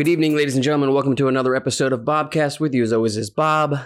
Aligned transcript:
Good 0.00 0.08
evening, 0.08 0.34
ladies 0.34 0.54
and 0.54 0.64
gentlemen. 0.64 0.94
Welcome 0.94 1.14
to 1.16 1.28
another 1.28 1.54
episode 1.54 1.92
of 1.92 2.06
Bobcast. 2.06 2.58
With 2.58 2.72
you, 2.72 2.82
as 2.82 2.90
always, 2.90 3.18
is 3.18 3.28
Bob, 3.28 3.76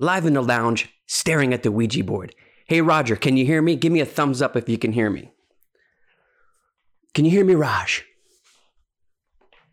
live 0.00 0.26
in 0.26 0.32
the 0.32 0.42
lounge, 0.42 0.88
staring 1.06 1.52
at 1.52 1.62
the 1.62 1.70
Ouija 1.70 2.02
board. 2.02 2.34
Hey, 2.66 2.80
Roger, 2.80 3.16
can 3.16 3.36
you 3.36 3.44
hear 3.44 3.60
me? 3.62 3.76
Give 3.76 3.92
me 3.92 4.00
a 4.00 4.06
thumbs 4.06 4.40
up 4.40 4.56
if 4.56 4.68
you 4.68 4.78
can 4.78 4.92
hear 4.92 5.10
me. 5.10 5.30
Can 7.14 7.24
you 7.24 7.30
hear 7.30 7.44
me, 7.44 7.54
Raj? 7.54 8.04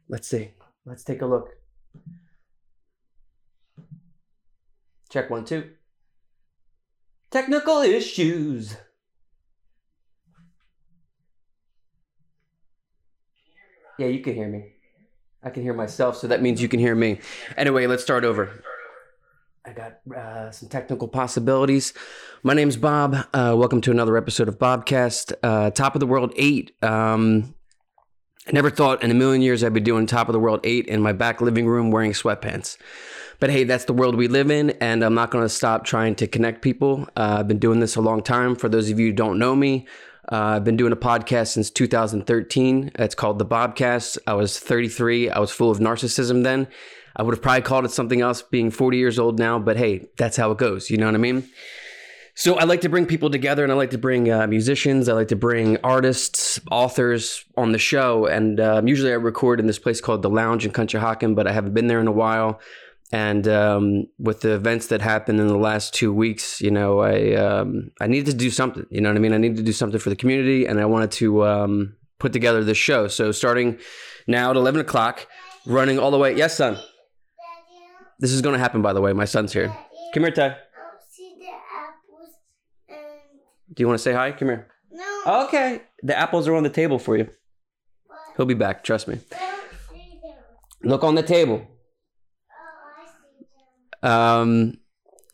Let's 0.10 0.28
see. 0.28 0.52
Let's 0.86 1.04
take 1.04 1.22
a 1.22 1.26
look. 1.26 1.50
Check 5.10 5.30
one, 5.30 5.46
two. 5.46 5.72
Technical 7.32 7.82
issues. 7.82 8.76
Yeah, 13.98 14.08
you 14.08 14.20
can 14.20 14.34
hear 14.34 14.48
me. 14.48 14.74
I 15.44 15.50
can 15.50 15.64
hear 15.64 15.74
myself, 15.74 16.18
so 16.18 16.28
that 16.28 16.42
means 16.42 16.62
you 16.62 16.68
can 16.68 16.80
hear 16.80 16.96
me. 16.96 17.20
Anyway, 17.56 17.88
let's 17.88 18.04
start 18.04 18.26
over. 18.26 18.64
I 19.68 19.74
got 19.74 20.00
uh, 20.16 20.50
some 20.52 20.70
technical 20.70 21.10
possibilities. 21.10 21.94
My 22.42 22.54
name's 22.54 22.78
Bob. 22.78 23.16
Uh, 23.34 23.54
welcome 23.58 23.82
to 23.82 23.92
another 23.92 24.16
episode 24.16 24.48
of 24.48 24.58
Bobcast. 24.58 25.34
Uh, 25.44 25.72
Top 25.72 25.94
of 25.94 26.00
the 26.00 26.08
World 26.08 26.32
8. 26.38 26.72
Um, 26.82 27.54
I 28.48 28.52
never 28.54 28.70
thought 28.70 29.04
in 29.04 29.12
a 29.12 29.14
million 29.14 29.42
years 29.42 29.66
I'd 29.66 29.74
be 29.74 29.82
doing 29.82 30.06
Top 30.06 30.30
of 30.30 30.34
the 30.34 30.40
World 30.40 30.62
8 30.64 30.86
in 30.86 31.02
my 31.02 31.12
back 31.12 31.42
living 31.42 31.68
room 31.68 31.92
wearing 31.92 32.14
sweatpants. 32.14 32.78
But 33.42 33.50
hey, 33.50 33.66
that's 33.66 33.84
the 33.84 33.94
world 33.94 34.16
we 34.16 34.30
live 34.30 34.50
in, 34.50 34.70
and 34.80 35.04
I'm 35.04 35.14
not 35.14 35.32
going 35.32 35.44
to 35.44 35.50
stop 35.50 35.84
trying 35.84 36.16
to 36.16 36.28
connect 36.28 36.62
people. 36.62 37.10
Uh, 37.18 37.38
I've 37.40 37.50
been 37.50 37.60
doing 37.60 37.82
this 37.82 37.98
a 37.98 38.02
long 38.02 38.24
time. 38.24 38.56
For 38.56 38.70
those 38.70 38.90
of 38.90 39.02
you 39.02 39.08
who 39.08 39.14
don't 39.14 39.38
know 39.38 39.54
me, 39.54 39.86
uh, 40.32 40.56
I've 40.56 40.64
been 40.64 40.78
doing 40.78 40.94
a 40.94 40.98
podcast 40.98 41.48
since 41.50 41.70
2013. 41.70 42.92
It's 42.96 43.16
called 43.16 43.38
The 43.38 43.46
Bobcast. 43.46 44.18
I 44.26 44.34
was 44.34 44.58
33. 44.58 45.30
I 45.30 45.40
was 45.40 45.52
full 45.52 45.70
of 45.70 45.80
narcissism 45.80 46.44
then. 46.44 46.70
I 47.18 47.24
would 47.24 47.34
have 47.34 47.42
probably 47.42 47.64
called 47.64 47.84
it 47.84 47.92
something 47.92 48.22
else 48.22 48.44
being 48.44 48.70
40 48.70 48.98
years 48.98 49.18
old 49.18 49.40
now, 49.40 49.58
but 49.58 49.76
hey, 49.76 50.08
that's 50.18 50.38
how 50.38 50.52
it 50.52 50.60
goes. 50.60 50.90
You 50.90 50.98
know 50.98 51.08
what 51.08 51.16
I 51.16 51.18
mean? 51.18 51.50
So 52.36 52.54
I 52.60 52.66
like 52.66 52.82
to 52.82 52.90
bring 52.90 53.08
people 53.08 53.32
together 53.32 53.64
and 53.64 53.72
I 53.72 53.76
like 53.76 53.90
to 53.90 53.98
bring 53.98 54.32
uh, 54.32 54.46
musicians. 54.46 55.10
I 55.10 55.14
like 55.14 55.30
to 55.30 55.36
bring 55.36 55.78
artists, 55.84 56.60
authors 56.70 57.44
on 57.58 57.72
the 57.72 57.80
show. 57.80 58.28
And 58.28 58.60
um, 58.60 58.88
usually 58.88 59.12
I 59.12 59.16
record 59.16 59.60
in 59.60 59.66
this 59.66 59.80
place 59.80 60.00
called 60.00 60.22
The 60.22 60.30
Lounge 60.30 60.64
in 60.64 60.72
Conshohocken, 60.72 61.36
but 61.36 61.48
I 61.48 61.52
haven't 61.52 61.74
been 61.74 61.88
there 61.88 62.00
in 62.00 62.06
a 62.06 62.12
while. 62.12 62.60
And 63.12 63.48
um, 63.48 64.06
with 64.20 64.42
the 64.42 64.54
events 64.54 64.88
that 64.88 65.02
happened 65.02 65.40
in 65.40 65.48
the 65.48 65.58
last 65.58 65.96
two 65.96 66.14
weeks, 66.14 66.62
you 66.62 66.70
know, 66.70 67.00
I 67.00 67.34
um, 67.34 67.90
I 68.02 68.06
needed 68.06 68.30
to 68.32 68.38
do 68.38 68.52
something. 68.52 68.86
You 68.92 69.02
know 69.02 69.10
what 69.10 69.16
I 69.16 69.20
mean? 69.20 69.34
I 69.34 69.38
needed 69.38 69.58
to 69.58 69.64
do 69.64 69.72
something 69.72 70.00
for 70.00 70.10
the 70.10 70.16
community, 70.16 70.66
and 70.66 70.80
I 70.80 70.86
wanted 70.86 71.12
to 71.14 71.46
um, 71.48 71.96
put 72.20 72.34
together 72.34 72.64
this 72.66 72.78
show. 72.78 73.08
So 73.08 73.32
starting 73.32 73.80
now 74.28 74.50
at 74.50 74.58
eleven 74.58 74.82
o'clock, 74.82 75.26
running 75.66 75.98
all 76.00 76.12
the 76.12 76.18
way. 76.18 76.36
Yes, 76.36 76.58
son. 76.58 76.78
This 78.20 78.32
is 78.32 78.42
going 78.42 78.54
to 78.54 78.60
happen, 78.60 78.82
by 78.82 78.94
the 78.94 79.02
way. 79.02 79.14
My 79.14 79.26
son's 79.26 79.54
here. 79.54 79.68
Come 80.14 80.24
here, 80.24 80.32
Ty. 80.32 80.48
I'll 80.48 80.56
see 81.10 81.36
the 81.40 81.46
apples 81.48 82.30
Do 83.74 83.84
you 83.84 83.88
want 83.88 84.00
to 84.00 84.04
say 84.04 84.14
hi? 84.14 84.32
Come 84.32 84.48
here. 84.50 84.68
no. 84.92 85.46
Okay. 85.48 85.82
The 86.04 86.18
apples 86.18 86.48
are 86.48 86.56
on 86.56 86.64
the 86.64 86.70
table 86.70 87.00
for 87.00 87.18
you. 87.18 87.30
What? 88.08 88.20
He'll 88.36 88.46
be 88.46 88.54
back. 88.54 88.84
Trust 88.84 89.08
me. 89.08 89.20
I 89.32 89.38
don't 89.38 89.70
see 89.92 90.20
them. 90.24 90.90
Look 90.90 91.04
on 91.04 91.16
the 91.16 91.24
table. 91.24 91.62
Oh, 92.50 93.02
I 93.02 93.06
see 93.06 93.46
them. 94.02 94.12
Um, 94.12 94.78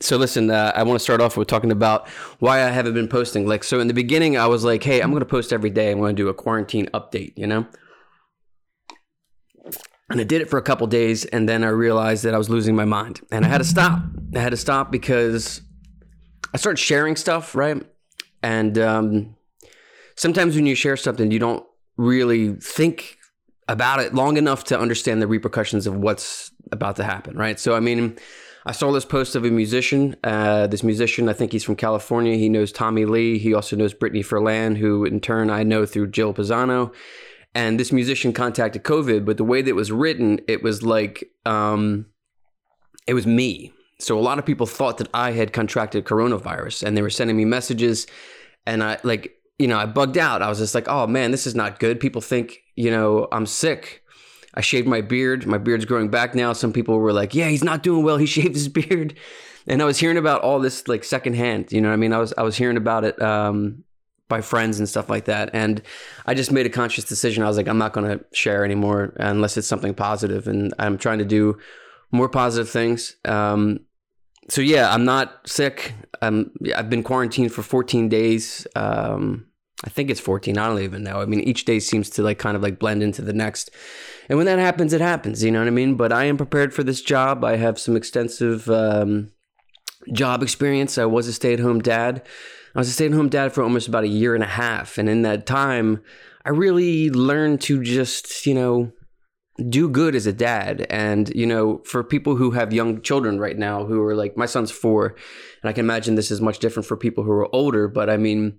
so 0.01 0.17
listen, 0.17 0.49
uh, 0.51 0.73
I 0.75 0.83
want 0.83 0.99
to 0.99 1.03
start 1.03 1.21
off 1.21 1.37
with 1.37 1.47
talking 1.47 1.71
about 1.71 2.09
why 2.39 2.63
I 2.63 2.69
haven't 2.69 2.93
been 2.93 3.07
posting. 3.07 3.47
Like, 3.47 3.63
so 3.63 3.79
in 3.79 3.87
the 3.87 3.93
beginning, 3.93 4.35
I 4.37 4.47
was 4.47 4.65
like, 4.65 4.83
"Hey, 4.83 4.99
I'm 5.01 5.11
going 5.11 5.21
to 5.21 5.25
post 5.25 5.53
every 5.53 5.69
day. 5.69 5.91
I'm 5.91 5.99
going 5.99 6.13
to 6.15 6.21
do 6.21 6.27
a 6.27 6.33
quarantine 6.33 6.87
update," 6.93 7.31
you 7.37 7.47
know. 7.47 7.65
And 10.13 10.21
I 10.21 10.25
did 10.25 10.43
it 10.43 10.49
for 10.51 10.59
a 10.59 10.61
couple 10.61 10.85
days, 10.85 11.25
and 11.25 11.49
then 11.49 11.63
I 11.63 11.69
realized 11.69 12.23
that 12.23 12.35
I 12.35 12.37
was 12.37 12.47
losing 12.47 12.75
my 12.75 12.85
mind, 12.85 13.21
and 13.31 13.43
I 13.43 13.47
had 13.47 13.57
to 13.57 13.63
stop. 13.63 13.99
I 14.35 14.37
had 14.37 14.51
to 14.51 14.57
stop 14.57 14.91
because 14.91 15.61
I 16.53 16.57
started 16.57 16.77
sharing 16.77 17.15
stuff, 17.15 17.55
right? 17.55 17.81
And 18.43 18.77
um, 18.77 19.35
sometimes 20.15 20.55
when 20.55 20.67
you 20.67 20.75
share 20.75 20.97
something, 20.97 21.31
you 21.31 21.39
don't 21.39 21.65
really 21.97 22.53
think 22.57 23.17
about 23.67 24.01
it 24.01 24.13
long 24.13 24.37
enough 24.37 24.65
to 24.65 24.79
understand 24.79 25.19
the 25.19 25.25
repercussions 25.25 25.87
of 25.87 25.97
what's 25.97 26.51
about 26.71 26.95
to 26.97 27.03
happen, 27.03 27.35
right? 27.35 27.59
So, 27.59 27.75
I 27.75 27.79
mean, 27.79 28.15
I 28.67 28.71
saw 28.71 28.91
this 28.91 29.05
post 29.05 29.35
of 29.35 29.45
a 29.45 29.49
musician. 29.49 30.15
Uh, 30.23 30.67
this 30.67 30.83
musician, 30.83 31.27
I 31.27 31.33
think 31.33 31.53
he's 31.53 31.63
from 31.63 31.75
California. 31.75 32.35
He 32.35 32.49
knows 32.49 32.71
Tommy 32.71 33.05
Lee. 33.05 33.39
He 33.39 33.55
also 33.55 33.75
knows 33.75 33.95
Brittany 33.95 34.21
Ferland, 34.21 34.77
who 34.77 35.05
in 35.05 35.21
turn 35.21 35.49
I 35.49 35.63
know 35.63 35.87
through 35.87 36.11
Jill 36.11 36.35
Pisano. 36.35 36.93
And 37.55 37.79
this 37.79 37.91
musician 37.91 38.33
contacted 38.33 38.83
COVID, 38.83 39.25
but 39.25 39.37
the 39.37 39.43
way 39.43 39.61
that 39.61 39.69
it 39.69 39.75
was 39.75 39.91
written, 39.91 40.39
it 40.47 40.63
was 40.63 40.81
like 40.81 41.31
um, 41.45 42.07
it 43.05 43.13
was 43.13 43.27
me. 43.27 43.71
So 43.99 44.17
a 44.17 44.21
lot 44.21 44.39
of 44.39 44.45
people 44.45 44.65
thought 44.65 44.97
that 44.97 45.07
I 45.13 45.31
had 45.31 45.53
contracted 45.53 46.05
coronavirus, 46.05 46.83
and 46.83 46.97
they 46.97 47.01
were 47.01 47.09
sending 47.09 47.37
me 47.37 47.45
messages, 47.45 48.07
and 48.65 48.83
I 48.83 48.97
like 49.03 49.35
you 49.59 49.67
know 49.67 49.77
I 49.77 49.85
bugged 49.85 50.17
out. 50.17 50.41
I 50.41 50.49
was 50.49 50.59
just 50.59 50.75
like, 50.75 50.87
oh 50.87 51.07
man, 51.07 51.31
this 51.31 51.45
is 51.45 51.55
not 51.55 51.79
good. 51.79 51.99
People 51.99 52.21
think 52.21 52.59
you 52.75 52.89
know 52.89 53.27
I'm 53.31 53.45
sick. 53.45 54.03
I 54.55 54.61
shaved 54.61 54.87
my 54.87 55.01
beard. 55.01 55.45
My 55.45 55.57
beard's 55.57 55.85
growing 55.85 56.09
back 56.09 56.35
now. 56.35 56.53
Some 56.53 56.73
people 56.73 56.99
were 56.99 57.13
like, 57.13 57.33
yeah, 57.33 57.47
he's 57.49 57.63
not 57.63 57.81
doing 57.83 58.03
well. 58.03 58.17
He 58.17 58.25
shaved 58.37 58.55
his 58.55 58.67
beard, 58.67 59.15
and 59.67 59.81
I 59.81 59.85
was 59.85 59.99
hearing 59.99 60.17
about 60.17 60.41
all 60.41 60.59
this 60.59 60.87
like 60.87 61.03
secondhand. 61.03 61.71
You 61.71 61.81
know, 61.81 61.89
what 61.89 61.93
I 61.93 61.97
mean, 61.97 62.13
I 62.13 62.17
was 62.17 62.33
I 62.37 62.41
was 62.41 62.57
hearing 62.57 62.77
about 62.77 63.03
it. 63.03 63.21
Um, 63.21 63.83
by 64.29 64.41
friends 64.41 64.79
and 64.79 64.87
stuff 64.87 65.09
like 65.09 65.25
that. 65.25 65.49
And 65.53 65.81
I 66.25 66.33
just 66.33 66.51
made 66.51 66.65
a 66.65 66.69
conscious 66.69 67.03
decision. 67.03 67.43
I 67.43 67.47
was 67.47 67.57
like, 67.57 67.67
I'm 67.67 67.77
not 67.77 67.93
going 67.93 68.17
to 68.17 68.25
share 68.33 68.63
anymore 68.63 69.13
unless 69.17 69.57
it's 69.57 69.67
something 69.67 69.93
positive. 69.93 70.47
And 70.47 70.73
I'm 70.79 70.97
trying 70.97 71.19
to 71.19 71.25
do 71.25 71.57
more 72.11 72.29
positive 72.29 72.69
things. 72.69 73.15
Um, 73.25 73.81
so 74.49 74.61
yeah, 74.61 74.93
I'm 74.93 75.05
not 75.05 75.47
sick. 75.47 75.93
I'm, 76.21 76.51
I've 76.75 76.89
been 76.89 77.03
quarantined 77.03 77.53
for 77.53 77.63
14 77.63 78.09
days. 78.09 78.67
Um, 78.75 79.47
I 79.85 79.89
think 79.89 80.09
it's 80.09 80.19
14. 80.19 80.57
I 80.57 80.67
don't 80.67 80.79
even 80.79 81.03
know. 81.03 81.21
I 81.21 81.25
mean, 81.25 81.41
each 81.41 81.65
day 81.65 81.79
seems 81.79 82.09
to 82.11 82.23
like 82.23 82.39
kind 82.39 82.55
of 82.55 82.63
like 82.63 82.79
blend 82.79 83.03
into 83.03 83.21
the 83.21 83.33
next. 83.33 83.69
And 84.29 84.37
when 84.37 84.45
that 84.45 84.59
happens, 84.59 84.93
it 84.93 85.01
happens. 85.01 85.43
You 85.43 85.51
know 85.51 85.59
what 85.59 85.67
I 85.67 85.71
mean? 85.71 85.95
But 85.95 86.13
I 86.13 86.25
am 86.25 86.37
prepared 86.37 86.73
for 86.73 86.83
this 86.83 87.01
job. 87.01 87.43
I 87.43 87.57
have 87.57 87.77
some 87.77 87.97
extensive 87.97 88.69
um, 88.69 89.31
job 90.13 90.41
experience. 90.41 90.97
I 90.97 91.05
was 91.05 91.27
a 91.27 91.33
stay 91.33 91.53
at 91.53 91.59
home 91.59 91.81
dad. 91.81 92.25
I 92.75 92.79
was 92.79 92.89
a 92.89 92.91
stay 92.91 93.05
at 93.05 93.13
home 93.13 93.29
dad 93.29 93.53
for 93.53 93.63
almost 93.63 93.87
about 93.87 94.03
a 94.03 94.07
year 94.07 94.33
and 94.33 94.43
a 94.43 94.47
half. 94.47 94.97
And 94.97 95.07
in 95.07 95.21
that 95.23 95.45
time, 95.45 96.01
I 96.45 96.49
really 96.49 97.09
learned 97.09 97.61
to 97.61 97.83
just, 97.83 98.45
you 98.45 98.55
know, 98.55 98.91
do 99.69 99.87
good 99.87 100.15
as 100.15 100.25
a 100.25 100.33
dad. 100.33 100.87
And, 100.89 101.33
you 101.35 101.45
know, 101.45 101.81
for 101.85 102.03
people 102.03 102.35
who 102.35 102.51
have 102.51 102.73
young 102.73 103.01
children 103.01 103.39
right 103.39 103.57
now 103.57 103.85
who 103.85 104.01
are 104.01 104.15
like, 104.15 104.35
my 104.35 104.47
son's 104.47 104.71
four, 104.71 105.15
and 105.61 105.69
I 105.69 105.73
can 105.73 105.85
imagine 105.85 106.15
this 106.15 106.31
is 106.31 106.41
much 106.41 106.59
different 106.59 106.87
for 106.87 106.97
people 106.97 107.23
who 107.23 107.31
are 107.31 107.53
older, 107.53 107.87
but 107.87 108.09
I 108.09 108.17
mean, 108.17 108.57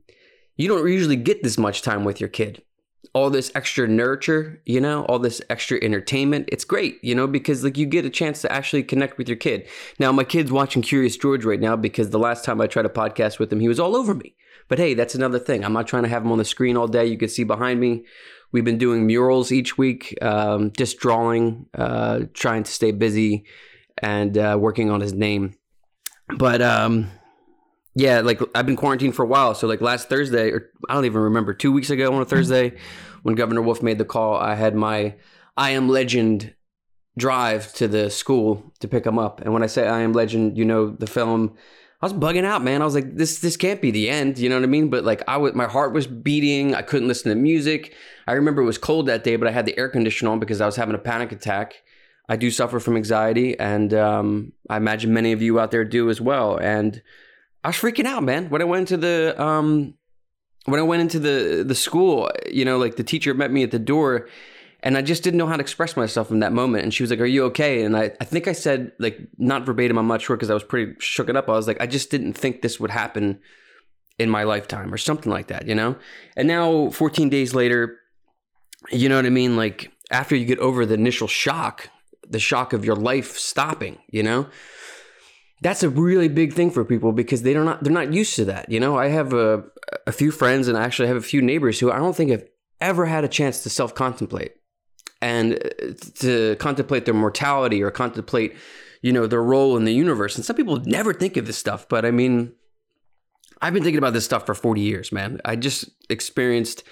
you 0.56 0.68
don't 0.68 0.88
usually 0.88 1.16
get 1.16 1.42
this 1.42 1.58
much 1.58 1.82
time 1.82 2.04
with 2.04 2.20
your 2.20 2.28
kid 2.28 2.62
all 3.12 3.30
this 3.30 3.50
extra 3.54 3.86
nurture, 3.86 4.60
you 4.64 4.80
know, 4.80 5.04
all 5.04 5.18
this 5.18 5.40
extra 5.50 5.78
entertainment. 5.82 6.48
It's 6.50 6.64
great, 6.64 7.02
you 7.02 7.14
know, 7.14 7.26
because 7.26 7.64
like 7.64 7.76
you 7.76 7.86
get 7.86 8.04
a 8.04 8.10
chance 8.10 8.40
to 8.42 8.52
actually 8.52 8.82
connect 8.82 9.18
with 9.18 9.28
your 9.28 9.36
kid. 9.36 9.66
Now, 9.98 10.12
my 10.12 10.24
kid's 10.24 10.50
watching 10.50 10.82
Curious 10.82 11.16
George 11.16 11.44
right 11.44 11.60
now 11.60 11.76
because 11.76 12.10
the 12.10 12.18
last 12.18 12.44
time 12.44 12.60
I 12.60 12.66
tried 12.66 12.86
a 12.86 12.90
podcast 12.90 13.38
with 13.38 13.52
him, 13.52 13.60
he 13.60 13.68
was 13.68 13.80
all 13.80 13.96
over 13.96 14.14
me. 14.14 14.34
But 14.68 14.78
hey, 14.78 14.94
that's 14.94 15.14
another 15.14 15.38
thing. 15.38 15.64
I'm 15.64 15.72
not 15.72 15.86
trying 15.86 16.04
to 16.04 16.08
have 16.08 16.24
him 16.24 16.32
on 16.32 16.38
the 16.38 16.44
screen 16.44 16.76
all 16.76 16.88
day. 16.88 17.06
You 17.06 17.18
can 17.18 17.28
see 17.28 17.44
behind 17.44 17.80
me. 17.80 18.04
We've 18.52 18.64
been 18.64 18.78
doing 18.78 19.06
murals 19.06 19.50
each 19.50 19.76
week, 19.76 20.16
um, 20.22 20.72
just 20.76 20.98
drawing, 20.98 21.66
uh, 21.74 22.20
trying 22.34 22.62
to 22.62 22.70
stay 22.70 22.92
busy 22.92 23.44
and 23.98 24.38
uh, 24.38 24.56
working 24.58 24.90
on 24.90 25.00
his 25.00 25.12
name. 25.12 25.54
But 26.38 26.62
um, 26.62 27.10
yeah, 27.94 28.20
like 28.20 28.40
I've 28.54 28.66
been 28.66 28.76
quarantined 28.76 29.14
for 29.14 29.22
a 29.22 29.28
while. 29.28 29.54
So 29.54 29.66
like 29.66 29.80
last 29.80 30.08
Thursday, 30.08 30.50
or 30.50 30.70
I 30.88 30.94
don't 30.94 31.04
even 31.04 31.22
remember, 31.22 31.54
two 31.54 31.72
weeks 31.72 31.90
ago 31.90 32.12
on 32.12 32.20
a 32.20 32.24
Thursday, 32.24 32.76
when 33.22 33.34
Governor 33.34 33.62
Wolf 33.62 33.82
made 33.82 33.98
the 33.98 34.04
call, 34.04 34.36
I 34.36 34.54
had 34.54 34.74
my 34.74 35.14
I 35.56 35.70
Am 35.70 35.88
Legend 35.88 36.54
drive 37.16 37.72
to 37.74 37.86
the 37.86 38.10
school 38.10 38.72
to 38.80 38.88
pick 38.88 39.06
him 39.06 39.18
up. 39.18 39.40
And 39.40 39.52
when 39.52 39.62
I 39.62 39.66
say 39.66 39.86
I 39.86 40.00
Am 40.00 40.12
Legend, 40.12 40.58
you 40.58 40.64
know 40.64 40.90
the 40.90 41.06
film. 41.06 41.56
I 42.02 42.06
was 42.06 42.12
bugging 42.12 42.44
out, 42.44 42.62
man. 42.62 42.82
I 42.82 42.84
was 42.84 42.94
like, 42.94 43.16
this 43.16 43.38
this 43.38 43.56
can't 43.56 43.80
be 43.80 43.90
the 43.90 44.10
end. 44.10 44.38
You 44.38 44.48
know 44.48 44.56
what 44.56 44.64
I 44.64 44.66
mean? 44.66 44.90
But 44.90 45.04
like, 45.04 45.22
I 45.28 45.36
was 45.36 45.54
my 45.54 45.66
heart 45.66 45.94
was 45.94 46.06
beating. 46.06 46.74
I 46.74 46.82
couldn't 46.82 47.08
listen 47.08 47.30
to 47.30 47.36
music. 47.36 47.94
I 48.26 48.32
remember 48.32 48.60
it 48.60 48.66
was 48.66 48.76
cold 48.76 49.06
that 49.06 49.24
day, 49.24 49.36
but 49.36 49.48
I 49.48 49.52
had 49.52 49.66
the 49.66 49.78
air 49.78 49.88
conditioner 49.88 50.32
on 50.32 50.40
because 50.40 50.60
I 50.60 50.66
was 50.66 50.76
having 50.76 50.96
a 50.96 50.98
panic 50.98 51.32
attack. 51.32 51.82
I 52.28 52.36
do 52.36 52.50
suffer 52.50 52.80
from 52.80 52.96
anxiety, 52.96 53.58
and 53.58 53.94
um, 53.94 54.52
I 54.68 54.78
imagine 54.78 55.12
many 55.14 55.32
of 55.32 55.40
you 55.40 55.60
out 55.60 55.70
there 55.70 55.84
do 55.84 56.10
as 56.10 56.20
well. 56.20 56.56
And 56.56 57.00
I 57.64 57.68
was 57.68 57.76
freaking 57.76 58.04
out, 58.04 58.22
man, 58.22 58.50
when 58.50 58.60
I 58.60 58.66
went 58.66 58.80
into 58.80 58.98
the 58.98 59.42
um, 59.42 59.94
when 60.66 60.78
I 60.78 60.82
went 60.82 61.00
into 61.02 61.18
the 61.18 61.64
the 61.66 61.74
school. 61.74 62.30
You 62.50 62.64
know, 62.64 62.78
like 62.78 62.96
the 62.96 63.04
teacher 63.04 63.34
met 63.34 63.50
me 63.50 63.62
at 63.62 63.70
the 63.70 63.78
door, 63.78 64.28
and 64.82 64.96
I 64.96 65.02
just 65.02 65.22
didn't 65.22 65.38
know 65.38 65.46
how 65.46 65.56
to 65.56 65.62
express 65.62 65.96
myself 65.96 66.30
in 66.30 66.40
that 66.40 66.52
moment. 66.52 66.84
And 66.84 66.92
she 66.92 67.02
was 67.02 67.10
like, 67.10 67.20
"Are 67.20 67.26
you 67.26 67.44
okay?" 67.44 67.82
And 67.82 67.96
I, 67.96 68.12
I 68.20 68.24
think 68.24 68.46
I 68.46 68.52
said 68.52 68.92
like 68.98 69.18
not 69.38 69.64
verbatim. 69.64 69.98
I'm 69.98 70.06
not 70.06 70.20
sure 70.20 70.36
because 70.36 70.50
I 70.50 70.54
was 70.54 70.64
pretty 70.64 70.92
shooken 70.94 71.36
up. 71.36 71.48
I 71.48 71.52
was 71.52 71.66
like, 71.66 71.80
I 71.80 71.86
just 71.86 72.10
didn't 72.10 72.34
think 72.34 72.60
this 72.60 72.78
would 72.78 72.90
happen 72.90 73.40
in 74.18 74.30
my 74.30 74.44
lifetime 74.44 74.94
or 74.94 74.98
something 74.98 75.32
like 75.32 75.48
that, 75.48 75.66
you 75.66 75.74
know. 75.74 75.96
And 76.36 76.46
now, 76.46 76.90
14 76.90 77.30
days 77.30 77.54
later, 77.54 77.98
you 78.92 79.08
know 79.08 79.16
what 79.16 79.26
I 79.26 79.30
mean? 79.30 79.56
Like 79.56 79.90
after 80.10 80.36
you 80.36 80.44
get 80.44 80.58
over 80.58 80.86
the 80.86 80.94
initial 80.94 81.28
shock, 81.28 81.88
the 82.28 82.38
shock 82.38 82.72
of 82.72 82.84
your 82.84 82.96
life 82.96 83.36
stopping, 83.38 83.98
you 84.08 84.22
know, 84.22 84.48
that's 85.64 85.82
a 85.82 85.88
really 85.88 86.28
big 86.28 86.52
thing 86.52 86.70
for 86.70 86.84
people 86.84 87.10
because 87.12 87.42
they 87.42 87.56
are 87.56 87.64
not 87.64 87.82
they're 87.82 87.90
not 87.92 88.12
used 88.12 88.36
to 88.36 88.44
that. 88.44 88.70
You 88.70 88.78
know, 88.78 88.98
I 88.98 89.08
have 89.08 89.32
a 89.32 89.64
a 90.06 90.12
few 90.12 90.30
friends 90.30 90.68
and 90.68 90.76
I 90.76 90.84
actually 90.84 91.08
have 91.08 91.16
a 91.16 91.22
few 91.22 91.40
neighbors 91.40 91.80
who 91.80 91.90
I 91.90 91.96
don't 91.96 92.14
think 92.14 92.30
have 92.30 92.44
ever 92.82 93.06
had 93.06 93.24
a 93.24 93.28
chance 93.28 93.62
to 93.62 93.70
self 93.70 93.94
contemplate 93.94 94.52
and 95.22 95.54
uh, 95.54 95.94
to 96.20 96.56
contemplate 96.56 97.06
their 97.06 97.14
mortality 97.14 97.82
or 97.82 97.90
contemplate, 97.90 98.54
you 99.00 99.10
know, 99.10 99.26
their 99.26 99.42
role 99.42 99.74
in 99.78 99.86
the 99.86 99.94
universe. 99.94 100.36
And 100.36 100.44
some 100.44 100.54
people 100.54 100.76
never 100.84 101.14
think 101.14 101.38
of 101.38 101.46
this 101.46 101.56
stuff, 101.56 101.88
but 101.88 102.04
I 102.04 102.10
mean, 102.10 102.52
I've 103.62 103.72
been 103.72 103.82
thinking 103.82 103.98
about 103.98 104.12
this 104.12 104.26
stuff 104.26 104.44
for 104.44 104.54
40 104.54 104.82
years, 104.82 105.12
man. 105.12 105.40
I 105.46 105.56
just 105.56 105.88
experienced 106.10 106.84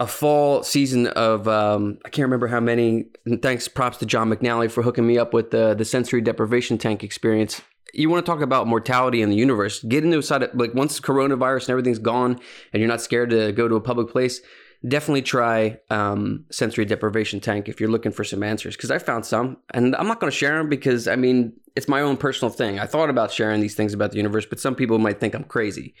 a 0.00 0.06
fall 0.06 0.62
season 0.62 1.08
of 1.08 1.46
um, 1.46 1.98
I 2.06 2.08
can't 2.08 2.24
remember 2.24 2.46
how 2.46 2.60
many. 2.60 3.10
Thanks, 3.42 3.68
props 3.68 3.98
to 3.98 4.06
John 4.06 4.30
McNally 4.30 4.70
for 4.70 4.82
hooking 4.82 5.06
me 5.06 5.18
up 5.18 5.34
with 5.34 5.50
the 5.50 5.74
the 5.74 5.84
sensory 5.84 6.22
deprivation 6.22 6.78
tank 6.78 7.04
experience. 7.04 7.60
You 7.92 8.08
want 8.08 8.24
to 8.24 8.30
talk 8.30 8.40
about 8.40 8.66
mortality 8.66 9.22
in 9.22 9.30
the 9.30 9.36
universe? 9.36 9.82
Get 9.82 10.04
into 10.04 10.18
a 10.18 10.22
side 10.22 10.42
of, 10.42 10.54
like 10.54 10.74
once 10.74 10.98
coronavirus 11.00 11.62
and 11.62 11.70
everything's 11.70 11.98
gone, 11.98 12.40
and 12.72 12.80
you're 12.80 12.88
not 12.88 13.00
scared 13.00 13.30
to 13.30 13.52
go 13.52 13.68
to 13.68 13.74
a 13.74 13.80
public 13.80 14.08
place. 14.08 14.40
Definitely 14.86 15.22
try 15.22 15.78
um, 15.90 16.44
sensory 16.50 16.84
deprivation 16.84 17.38
tank 17.38 17.68
if 17.68 17.80
you're 17.80 17.90
looking 17.90 18.10
for 18.10 18.24
some 18.24 18.42
answers 18.42 18.76
because 18.76 18.90
I 18.90 18.98
found 18.98 19.24
some, 19.24 19.58
and 19.72 19.94
I'm 19.94 20.08
not 20.08 20.18
going 20.20 20.30
to 20.30 20.36
share 20.36 20.58
them 20.58 20.68
because 20.68 21.06
I 21.06 21.16
mean 21.16 21.52
it's 21.76 21.88
my 21.88 22.00
own 22.00 22.16
personal 22.16 22.50
thing. 22.50 22.78
I 22.78 22.86
thought 22.86 23.08
about 23.08 23.30
sharing 23.30 23.60
these 23.60 23.74
things 23.74 23.94
about 23.94 24.10
the 24.10 24.16
universe, 24.16 24.46
but 24.46 24.58
some 24.58 24.74
people 24.74 24.98
might 24.98 25.20
think 25.20 25.34
I'm 25.34 25.44
crazy. 25.44 25.94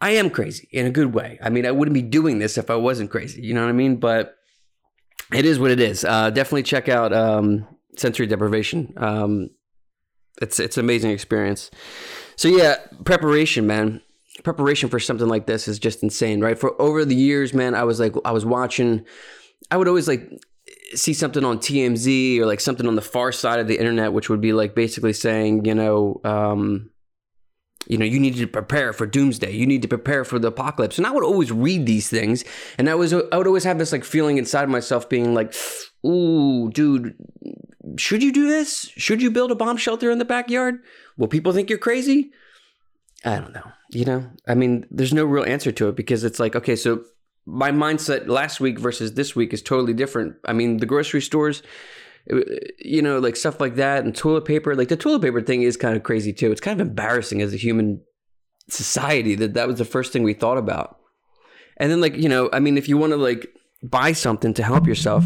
I 0.00 0.12
am 0.12 0.30
crazy 0.30 0.68
in 0.72 0.86
a 0.86 0.90
good 0.90 1.14
way. 1.14 1.38
I 1.42 1.50
mean, 1.50 1.66
I 1.66 1.72
wouldn't 1.72 1.94
be 1.94 2.02
doing 2.02 2.38
this 2.38 2.56
if 2.56 2.70
I 2.70 2.76
wasn't 2.76 3.10
crazy. 3.10 3.42
You 3.42 3.52
know 3.52 3.62
what 3.62 3.68
I 3.68 3.72
mean? 3.72 3.96
But 3.96 4.34
it 5.34 5.44
is 5.44 5.58
what 5.58 5.70
it 5.70 5.80
is. 5.80 6.04
Uh, 6.04 6.30
definitely 6.30 6.62
check 6.62 6.88
out 6.88 7.12
um, 7.12 7.66
sensory 7.96 8.26
deprivation. 8.26 8.94
Um, 8.96 9.50
it's 10.40 10.58
it's 10.58 10.76
an 10.76 10.84
amazing 10.84 11.10
experience. 11.10 11.70
So 12.36 12.48
yeah, 12.48 12.76
preparation, 13.04 13.66
man. 13.66 14.00
Preparation 14.42 14.88
for 14.88 14.98
something 14.98 15.28
like 15.28 15.46
this 15.46 15.68
is 15.68 15.78
just 15.78 16.02
insane, 16.02 16.40
right? 16.40 16.58
For 16.58 16.80
over 16.80 17.04
the 17.04 17.14
years, 17.14 17.52
man, 17.52 17.74
I 17.74 17.84
was 17.84 18.00
like, 18.00 18.14
I 18.24 18.32
was 18.32 18.46
watching. 18.46 19.04
I 19.70 19.76
would 19.76 19.88
always 19.88 20.08
like 20.08 20.30
see 20.94 21.12
something 21.12 21.44
on 21.44 21.58
TMZ 21.58 22.38
or 22.38 22.46
like 22.46 22.60
something 22.60 22.86
on 22.86 22.94
the 22.94 23.02
far 23.02 23.32
side 23.32 23.60
of 23.60 23.68
the 23.68 23.78
internet, 23.78 24.12
which 24.12 24.28
would 24.30 24.40
be 24.40 24.52
like 24.52 24.74
basically 24.74 25.12
saying, 25.12 25.64
you 25.64 25.74
know, 25.74 26.20
um, 26.24 26.90
you 27.86 27.98
know, 27.98 28.04
you 28.04 28.20
need 28.20 28.36
to 28.36 28.46
prepare 28.46 28.92
for 28.92 29.06
doomsday. 29.06 29.52
You 29.52 29.66
need 29.66 29.82
to 29.82 29.88
prepare 29.88 30.24
for 30.24 30.38
the 30.38 30.48
apocalypse. 30.48 30.98
And 30.98 31.06
I 31.06 31.10
would 31.10 31.24
always 31.24 31.50
read 31.50 31.86
these 31.86 32.08
things, 32.08 32.44
and 32.78 32.88
I 32.88 32.94
was 32.94 33.12
I 33.12 33.36
would 33.36 33.46
always 33.46 33.64
have 33.64 33.78
this 33.78 33.92
like 33.92 34.04
feeling 34.04 34.38
inside 34.38 34.68
myself, 34.68 35.08
being 35.08 35.34
like, 35.34 35.54
"Ooh, 36.06 36.70
dude, 36.70 37.14
should 37.96 38.22
you 38.22 38.32
do 38.32 38.48
this? 38.48 38.90
Should 38.96 39.22
you 39.22 39.30
build 39.30 39.50
a 39.50 39.54
bomb 39.54 39.76
shelter 39.76 40.10
in 40.10 40.18
the 40.18 40.24
backyard? 40.24 40.80
Will 41.16 41.28
people 41.28 41.52
think 41.52 41.68
you're 41.68 41.78
crazy?" 41.78 42.30
I 43.24 43.38
don't 43.38 43.52
know. 43.52 43.70
You 43.90 44.04
know, 44.04 44.30
I 44.46 44.54
mean, 44.54 44.86
there's 44.90 45.12
no 45.12 45.24
real 45.24 45.44
answer 45.44 45.72
to 45.72 45.88
it 45.88 45.96
because 45.96 46.24
it's 46.24 46.40
like, 46.40 46.56
okay, 46.56 46.76
so 46.76 47.04
my 47.44 47.70
mindset 47.70 48.28
last 48.28 48.60
week 48.60 48.78
versus 48.78 49.14
this 49.14 49.34
week 49.34 49.52
is 49.52 49.62
totally 49.62 49.92
different. 49.92 50.36
I 50.44 50.52
mean, 50.52 50.78
the 50.78 50.86
grocery 50.86 51.20
stores, 51.20 51.62
uh, 52.32 52.40
you 52.78 53.02
know, 53.02 53.18
like 53.18 53.36
stuff 53.36 53.60
like 53.60 53.76
that 53.76 54.04
and 54.04 54.14
toilet 54.14 54.44
paper. 54.44 54.74
Like 54.74 54.88
the 54.88 54.96
toilet 54.96 55.22
paper 55.22 55.40
thing 55.42 55.62
is 55.62 55.76
kind 55.76 55.96
of 55.96 56.02
crazy 56.02 56.32
too. 56.32 56.52
It's 56.52 56.60
kind 56.60 56.80
of 56.80 56.86
embarrassing 56.86 57.42
as 57.42 57.52
a 57.52 57.56
human 57.56 58.02
society 58.68 59.34
that 59.36 59.54
that 59.54 59.66
was 59.66 59.78
the 59.78 59.84
first 59.84 60.12
thing 60.12 60.22
we 60.22 60.34
thought 60.34 60.58
about. 60.58 60.96
And 61.76 61.90
then, 61.90 62.00
like, 62.00 62.16
you 62.16 62.28
know, 62.28 62.48
I 62.52 62.60
mean, 62.60 62.78
if 62.78 62.88
you 62.88 62.96
want 62.96 63.12
to 63.12 63.16
like 63.16 63.48
buy 63.82 64.12
something 64.12 64.54
to 64.54 64.62
help 64.62 64.86
yourself, 64.86 65.24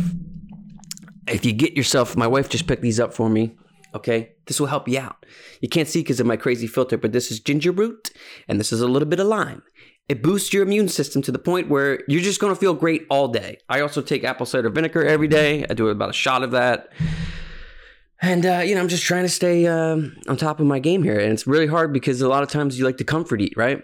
if 1.29 1.45
you 1.45 1.53
get 1.53 1.77
yourself, 1.77 2.17
my 2.17 2.27
wife 2.27 2.49
just 2.49 2.67
picked 2.67 2.83
these 2.83 3.01
up 3.01 3.15
for 3.15 3.29
me. 3.29 3.57
Okay, 3.95 4.33
this 4.47 4.59
will 4.59 4.67
help 4.67 4.89
you 4.89 4.99
out. 4.99 5.25
You 5.61 5.69
can't 5.69 5.89
see 5.89 6.01
because 6.01 6.19
of 6.19 6.27
my 6.27 6.37
crazy 6.37 6.67
filter, 6.67 6.99
but 6.99 7.13
this 7.13 7.31
is 7.31 7.39
ginger 7.39 7.71
root 7.71 8.11
and 8.49 8.59
this 8.59 8.73
is 8.73 8.81
a 8.81 8.89
little 8.89 9.09
bit 9.09 9.21
of 9.21 9.29
lime. 9.29 9.63
It 10.09 10.23
boosts 10.23 10.53
your 10.53 10.65
immune 10.65 10.89
system 10.89 11.23
to 11.23 11.33
the 11.33 11.39
point 11.39 11.71
where 11.71 12.01
you're 12.09 12.21
just 12.21 12.41
to 12.41 12.55
feel 12.57 12.75
great 12.75 13.07
all 13.09 13.29
day. 13.29 13.59
I 13.69 13.81
also 13.81 14.03
take 14.03 14.25
apple 14.25 14.47
cider 14.47 14.69
vinegar 14.69 15.05
every 15.05 15.29
day. 15.29 15.65
I 15.71 15.75
do 15.75 15.89
about 15.89 16.11
a 16.11 16.15
shot 16.15 16.43
of 16.43 16.51
that. 16.51 16.89
And, 18.21 18.45
uh, 18.45 18.63
you 18.65 18.75
know, 18.75 18.81
I'm 18.81 18.89
just 18.89 19.05
trying 19.05 19.23
to 19.23 19.29
stay 19.29 19.67
um, 19.67 20.17
on 20.29 20.37
top 20.37 20.61
of 20.61 20.67
my 20.67 20.79
game 20.79 21.03
here. 21.03 21.19
And 21.19 21.33
it's 21.33 21.47
really 21.47 21.67
hard 21.67 21.93
because 21.93 22.21
a 22.21 22.29
lot 22.29 22.43
of 22.43 22.49
times 22.49 22.79
you 22.79 22.85
like 22.85 22.99
to 22.99 23.05
comfort 23.05 23.41
eat, 23.41 23.55
right? 23.57 23.83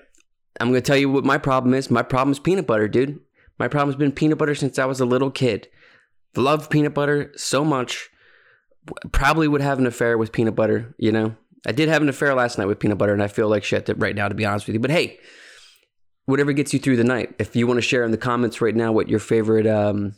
I'm 0.58 0.68
to 0.72 0.80
tell 0.80 0.96
you 0.96 1.08
what 1.08 1.24
my 1.24 1.38
problem 1.38 1.72
is. 1.72 1.90
My 1.90 2.02
problem 2.02 2.32
is 2.32 2.38
peanut 2.38 2.66
butter, 2.66 2.88
dude. 2.88 3.20
My 3.58 3.68
problem 3.68 3.90
has 3.90 3.98
been 3.98 4.12
peanut 4.12 4.38
butter 4.38 4.54
since 4.54 4.78
I 4.78 4.86
was 4.86 5.00
a 5.00 5.06
little 5.06 5.30
kid. 5.30 5.68
Love 6.36 6.70
peanut 6.70 6.94
butter 6.94 7.32
so 7.36 7.64
much. 7.64 8.10
Probably 9.12 9.48
would 9.48 9.60
have 9.60 9.78
an 9.78 9.86
affair 9.86 10.16
with 10.16 10.32
peanut 10.32 10.54
butter, 10.54 10.94
you 10.98 11.12
know? 11.12 11.36
I 11.66 11.72
did 11.72 11.88
have 11.88 12.02
an 12.02 12.08
affair 12.08 12.34
last 12.34 12.56
night 12.56 12.66
with 12.66 12.78
peanut 12.78 12.98
butter, 12.98 13.12
and 13.12 13.22
I 13.22 13.28
feel 13.28 13.48
like 13.48 13.64
shit 13.64 13.90
right 13.96 14.14
now, 14.14 14.28
to 14.28 14.34
be 14.34 14.46
honest 14.46 14.66
with 14.66 14.74
you. 14.74 14.80
But 14.80 14.90
hey, 14.90 15.18
whatever 16.24 16.52
gets 16.52 16.72
you 16.72 16.78
through 16.78 16.96
the 16.96 17.04
night. 17.04 17.34
If 17.38 17.54
you 17.54 17.66
want 17.66 17.78
to 17.78 17.82
share 17.82 18.04
in 18.04 18.10
the 18.10 18.16
comments 18.16 18.60
right 18.60 18.74
now 18.74 18.92
what 18.92 19.08
your 19.08 19.18
favorite 19.18 19.66
um, 19.66 20.14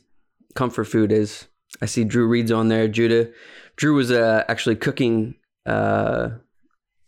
comfort 0.54 0.84
food 0.84 1.10
is, 1.10 1.46
I 1.80 1.86
see 1.86 2.04
Drew 2.04 2.28
Reed's 2.28 2.52
on 2.52 2.68
there. 2.68 2.86
Judah, 2.86 3.30
Drew 3.76 3.94
was 3.94 4.12
uh, 4.12 4.44
actually 4.48 4.76
cooking 4.76 5.34
uh, 5.66 6.30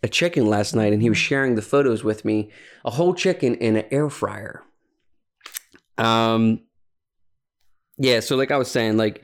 a 0.02 0.08
chicken 0.08 0.46
last 0.46 0.74
night, 0.74 0.92
and 0.92 1.02
he 1.02 1.08
was 1.08 1.18
sharing 1.18 1.54
the 1.54 1.62
photos 1.62 2.02
with 2.02 2.24
me. 2.24 2.50
A 2.84 2.90
whole 2.90 3.14
chicken 3.14 3.54
in 3.56 3.76
an 3.76 3.84
air 3.90 4.10
fryer. 4.10 4.62
Um, 5.98 6.62
yeah. 7.98 8.20
So 8.20 8.36
like 8.36 8.50
I 8.50 8.56
was 8.56 8.70
saying, 8.70 8.96
like 8.96 9.22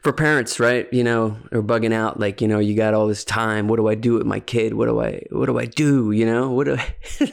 for 0.00 0.12
parents, 0.12 0.58
right? 0.58 0.90
You 0.92 1.04
know, 1.04 1.36
they're 1.50 1.62
bugging 1.62 1.92
out. 1.92 2.18
Like, 2.18 2.40
you 2.40 2.48
know, 2.48 2.58
you 2.58 2.74
got 2.74 2.94
all 2.94 3.06
this 3.06 3.24
time. 3.24 3.68
What 3.68 3.76
do 3.76 3.88
I 3.88 3.94
do 3.94 4.14
with 4.14 4.26
my 4.26 4.40
kid? 4.40 4.74
What 4.74 4.86
do 4.86 5.00
I? 5.00 5.22
What 5.30 5.46
do 5.46 5.58
I 5.58 5.66
do? 5.66 6.10
You 6.10 6.26
know, 6.26 6.50
what 6.50 6.64
do? 6.64 6.76
I... 6.76 6.94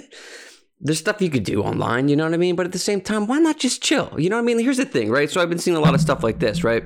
There's 0.79 0.99
stuff 0.99 1.21
you 1.21 1.29
could 1.29 1.43
do 1.43 1.63
online. 1.63 2.07
You 2.07 2.15
know 2.15 2.25
what 2.25 2.33
I 2.33 2.37
mean? 2.37 2.55
But 2.55 2.67
at 2.67 2.71
the 2.71 2.79
same 2.79 3.01
time, 3.01 3.25
why 3.25 3.39
not 3.39 3.57
just 3.57 3.81
chill? 3.81 4.13
You 4.17 4.29
know 4.29 4.35
what 4.35 4.43
I 4.43 4.45
mean? 4.45 4.59
Here's 4.59 4.77
the 4.77 4.85
thing, 4.85 5.09
right? 5.09 5.29
So 5.29 5.41
I've 5.41 5.49
been 5.49 5.57
seeing 5.57 5.77
a 5.77 5.79
lot 5.79 5.95
of 5.95 6.01
stuff 6.01 6.23
like 6.23 6.39
this, 6.39 6.63
right? 6.63 6.83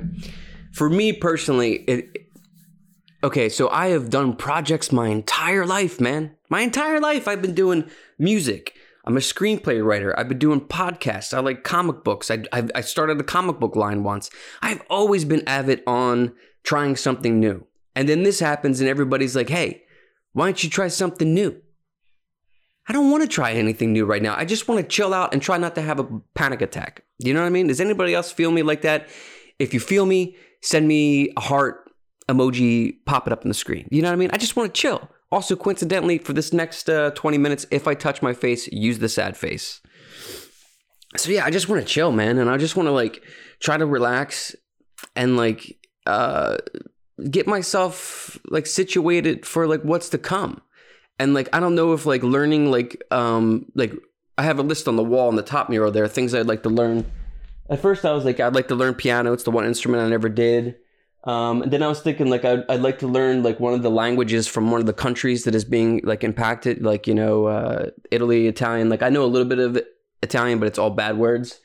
For 0.72 0.90
me 0.90 1.12
personally, 1.14 1.84
it. 1.88 2.28
Okay, 3.24 3.50
so 3.50 3.70
I 3.70 3.88
have 3.88 4.10
done 4.10 4.36
projects 4.36 4.92
my 4.92 5.10
entire 5.10 5.66
life, 5.66 6.00
man. 6.00 6.36
My 6.50 6.62
entire 6.62 7.00
life, 7.00 7.28
I've 7.28 7.42
been 7.42 7.54
doing 7.54 7.90
music. 8.18 8.76
I'm 9.12 9.18
a 9.18 9.20
screenplay 9.20 9.84
writer. 9.84 10.18
I've 10.18 10.30
been 10.30 10.40
doing 10.40 10.62
podcasts. 10.62 11.34
I 11.34 11.42
like 11.42 11.66
comic 11.66 12.06
books. 12.06 12.32
I, 12.32 12.46
I, 12.54 12.66
I 12.76 12.80
started 12.80 13.20
a 13.20 13.26
comic 13.26 13.60
book 13.60 13.76
line 13.76 14.06
once. 14.06 14.30
I've 14.62 14.82
always 14.90 15.26
been 15.26 15.46
avid 15.46 15.84
on 15.86 16.32
trying 16.64 16.96
something 16.96 17.38
new. 17.38 17.68
And 17.94 18.08
then 18.08 18.24
this 18.24 18.40
happens, 18.40 18.80
and 18.80 18.90
everybody's 18.90 19.36
like, 19.36 19.50
hey, 19.50 19.84
why 20.32 20.46
don't 20.46 20.64
you 20.64 20.70
try 20.70 20.88
something 20.88 21.34
new? 21.34 21.62
I 22.88 22.94
don't 22.94 23.12
want 23.12 23.22
to 23.22 23.28
try 23.28 23.52
anything 23.52 23.92
new 23.92 24.06
right 24.06 24.22
now. 24.22 24.34
I 24.34 24.46
just 24.46 24.70
want 24.70 24.80
to 24.80 24.88
chill 24.88 25.14
out 25.14 25.34
and 25.34 25.42
try 25.42 25.58
not 25.58 25.76
to 25.76 25.82
have 25.82 26.00
a 26.00 26.08
panic 26.34 26.62
attack. 26.62 27.04
You 27.20 27.34
know 27.34 27.42
what 27.42 27.48
I 27.48 27.50
mean? 27.50 27.68
Does 27.68 27.82
anybody 27.82 28.14
else 28.14 28.32
feel 28.32 28.52
me 28.52 28.64
like 28.64 28.84
that? 28.84 29.10
If 29.60 29.74
you 29.74 29.82
feel 29.82 30.06
me, 30.06 30.38
send 30.62 30.88
me 30.88 31.34
a 31.36 31.42
heart 31.42 31.92
emoji, 32.30 32.96
pop 33.06 33.28
it 33.28 33.34
up 33.34 33.42
on 33.42 33.50
the 33.50 33.56
screen. 33.56 33.90
You 33.92 34.04
know 34.04 34.08
what 34.08 34.14
I 34.14 34.20
mean? 34.20 34.30
I 34.32 34.38
just 34.38 34.56
want 34.56 34.74
to 34.74 34.82
chill. 34.82 35.10
Also, 35.32 35.56
coincidentally, 35.56 36.18
for 36.18 36.34
this 36.34 36.52
next 36.52 36.90
uh, 36.90 37.12
20 37.12 37.38
minutes, 37.38 37.66
if 37.72 37.88
I 37.88 37.94
touch 37.94 38.22
my 38.22 38.34
face, 38.34 38.68
use 38.68 39.00
the 39.00 39.08
sad 39.08 39.38
face. 39.38 39.80
So 41.18 41.32
yeah, 41.32 41.46
I 41.46 41.52
just 41.52 41.70
want 41.70 41.82
to 41.82 41.88
chill, 41.88 42.12
man, 42.12 42.38
and 42.38 42.50
I 42.50 42.58
just 42.58 42.76
want 42.76 42.88
to 42.88 42.92
like 42.92 43.24
try 43.60 43.78
to 43.78 43.86
relax 43.86 44.56
and 45.16 45.36
like 45.36 45.78
uh 46.06 46.58
get 47.30 47.48
myself 47.48 48.40
like 48.50 48.66
situated 48.66 49.46
for 49.46 49.68
like 49.68 49.82
what's 49.82 50.10
to 50.10 50.18
come. 50.18 50.62
And 51.20 51.34
like 51.34 51.50
I 51.54 51.60
don't 51.60 51.76
know 51.76 51.94
if 51.94 52.06
like 52.06 52.24
learning 52.24 52.72
like 52.72 53.02
um 53.12 53.66
like 53.76 53.94
I 54.38 54.44
have 54.44 54.60
a 54.60 54.64
list 54.64 54.88
on 54.88 54.96
the 54.96 55.04
wall 55.04 55.28
on 55.28 55.36
the 55.36 55.44
top 55.44 55.70
mural 55.70 55.92
there 55.92 56.08
things 56.08 56.34
I'd 56.34 56.48
like 56.48 56.64
to 56.64 56.70
learn. 56.70 57.06
At 57.70 57.82
first 57.82 58.06
I 58.06 58.14
was 58.14 58.26
like 58.26 58.40
I'd 58.40 58.56
like 58.56 58.70
to 58.70 58.76
learn 58.76 58.94
piano. 58.94 59.34
It's 59.34 59.44
the 59.44 59.52
one 59.52 59.66
instrument 59.66 60.04
I 60.04 60.10
never 60.10 60.30
did. 60.30 60.76
Um, 61.24 61.62
and 61.62 61.72
then 61.72 61.84
I 61.84 61.88
was 61.88 62.02
thinking 62.02 62.30
like 62.30 62.46
I'd, 62.46 62.64
I'd 62.68 62.82
like 62.82 63.00
to 63.00 63.08
learn 63.08 63.44
like 63.44 63.60
one 63.60 63.74
of 63.74 63.84
the 63.84 63.92
languages 63.92 64.48
from 64.48 64.72
one 64.72 64.80
of 64.80 64.88
the 64.88 64.94
countries 64.94 65.44
that 65.44 65.54
is 65.54 65.64
being 65.64 66.02
like 66.04 66.24
impacted, 66.24 66.82
like 66.82 67.06
you 67.06 67.14
know 67.14 67.46
uh, 67.46 67.90
Italy, 68.10 68.48
Italian. 68.48 68.90
Like 68.90 69.04
I 69.04 69.10
know 69.10 69.24
a 69.24 69.28
little 69.28 69.48
bit 69.48 69.60
of 69.60 69.80
Italian, 70.24 70.60
but 70.60 70.68
it's 70.68 70.80
all 70.80 70.90
bad 70.90 71.18
words. 71.18 71.60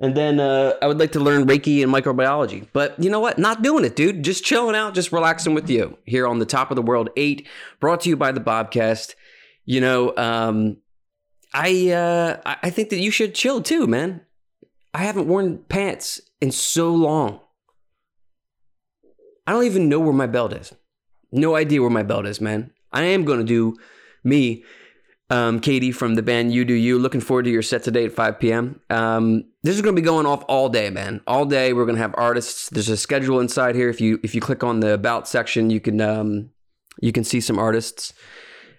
And 0.00 0.16
then 0.16 0.40
uh, 0.40 0.74
I 0.82 0.86
would 0.86 0.98
like 0.98 1.12
to 1.12 1.20
learn 1.20 1.46
Reiki 1.46 1.82
and 1.82 1.92
microbiology. 1.92 2.66
But 2.72 3.00
you 3.00 3.10
know 3.10 3.20
what? 3.20 3.38
Not 3.38 3.62
doing 3.62 3.84
it, 3.84 3.94
dude. 3.94 4.24
Just 4.24 4.44
chilling 4.44 4.74
out, 4.74 4.94
just 4.94 5.12
relaxing 5.12 5.54
with 5.54 5.70
you 5.70 5.98
here 6.04 6.26
on 6.26 6.40
the 6.40 6.46
Top 6.46 6.70
of 6.70 6.76
the 6.76 6.82
World 6.82 7.10
8, 7.16 7.46
brought 7.78 8.00
to 8.00 8.08
you 8.08 8.16
by 8.16 8.32
the 8.32 8.40
Bobcast. 8.40 9.14
You 9.64 9.80
know, 9.80 10.16
um, 10.16 10.78
I 11.52 11.90
uh, 11.90 12.40
I 12.44 12.56
I 12.64 12.70
think 12.70 12.88
that 12.88 12.98
you 12.98 13.10
should 13.10 13.34
chill 13.34 13.62
too, 13.62 13.86
man. 13.86 14.22
I 14.92 15.04
haven't 15.04 15.28
worn 15.28 15.58
pants 15.68 16.20
in 16.40 16.50
so 16.50 16.92
long. 16.94 17.40
I 19.46 19.52
don't 19.52 19.64
even 19.64 19.88
know 19.88 20.00
where 20.00 20.12
my 20.12 20.26
belt 20.26 20.52
is. 20.52 20.74
No 21.32 21.56
idea 21.56 21.80
where 21.80 21.90
my 21.90 22.02
belt 22.02 22.26
is, 22.26 22.40
man. 22.40 22.70
I 22.92 23.02
am 23.02 23.24
going 23.24 23.40
to 23.40 23.44
do 23.44 23.76
me, 24.22 24.64
um, 25.30 25.60
Katie 25.60 25.92
from 25.92 26.14
the 26.14 26.22
band 26.22 26.52
You 26.52 26.64
Do 26.64 26.74
You. 26.74 26.98
Looking 26.98 27.20
forward 27.20 27.44
to 27.44 27.50
your 27.50 27.62
set 27.62 27.82
today 27.82 28.04
at 28.04 28.12
5 28.12 28.38
p.m. 28.38 28.80
Um, 28.88 29.44
this 29.62 29.74
is 29.74 29.82
going 29.82 29.94
to 29.94 30.00
be 30.00 30.04
going 30.04 30.26
off 30.26 30.44
all 30.48 30.68
day, 30.68 30.90
man. 30.90 31.20
All 31.26 31.44
day. 31.44 31.72
We're 31.72 31.86
going 31.86 31.96
to 31.96 32.02
have 32.02 32.14
artists. 32.16 32.70
There's 32.70 32.88
a 32.88 32.96
schedule 32.96 33.40
inside 33.40 33.74
here. 33.74 33.88
If 33.88 34.00
you 34.00 34.20
if 34.22 34.34
you 34.34 34.40
click 34.40 34.62
on 34.62 34.80
the 34.80 34.94
about 34.94 35.26
section, 35.26 35.70
you 35.70 35.80
can 35.80 36.00
um, 36.00 36.50
you 37.00 37.12
can 37.12 37.24
see 37.24 37.40
some 37.40 37.58
artists. 37.58 38.12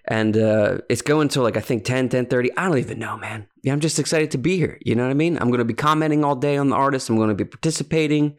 And 0.08 0.36
uh, 0.36 0.78
it's 0.88 1.02
going 1.02 1.28
till 1.28 1.42
like 1.42 1.56
I 1.56 1.60
think 1.60 1.84
10, 1.84 2.08
10 2.08 2.26
30. 2.26 2.56
I 2.56 2.68
don't 2.68 2.78
even 2.78 3.00
know, 3.00 3.16
man. 3.16 3.48
Yeah, 3.62 3.72
I'm 3.72 3.80
just 3.80 3.98
excited 3.98 4.30
to 4.30 4.38
be 4.38 4.56
here. 4.56 4.78
You 4.82 4.94
know 4.94 5.02
what 5.02 5.10
I 5.10 5.14
mean? 5.14 5.36
I'm 5.36 5.48
going 5.48 5.58
to 5.58 5.64
be 5.64 5.74
commenting 5.74 6.24
all 6.24 6.36
day 6.36 6.56
on 6.56 6.70
the 6.70 6.76
artists. 6.76 7.08
I'm 7.08 7.16
going 7.16 7.28
to 7.28 7.34
be 7.34 7.44
participating. 7.44 8.36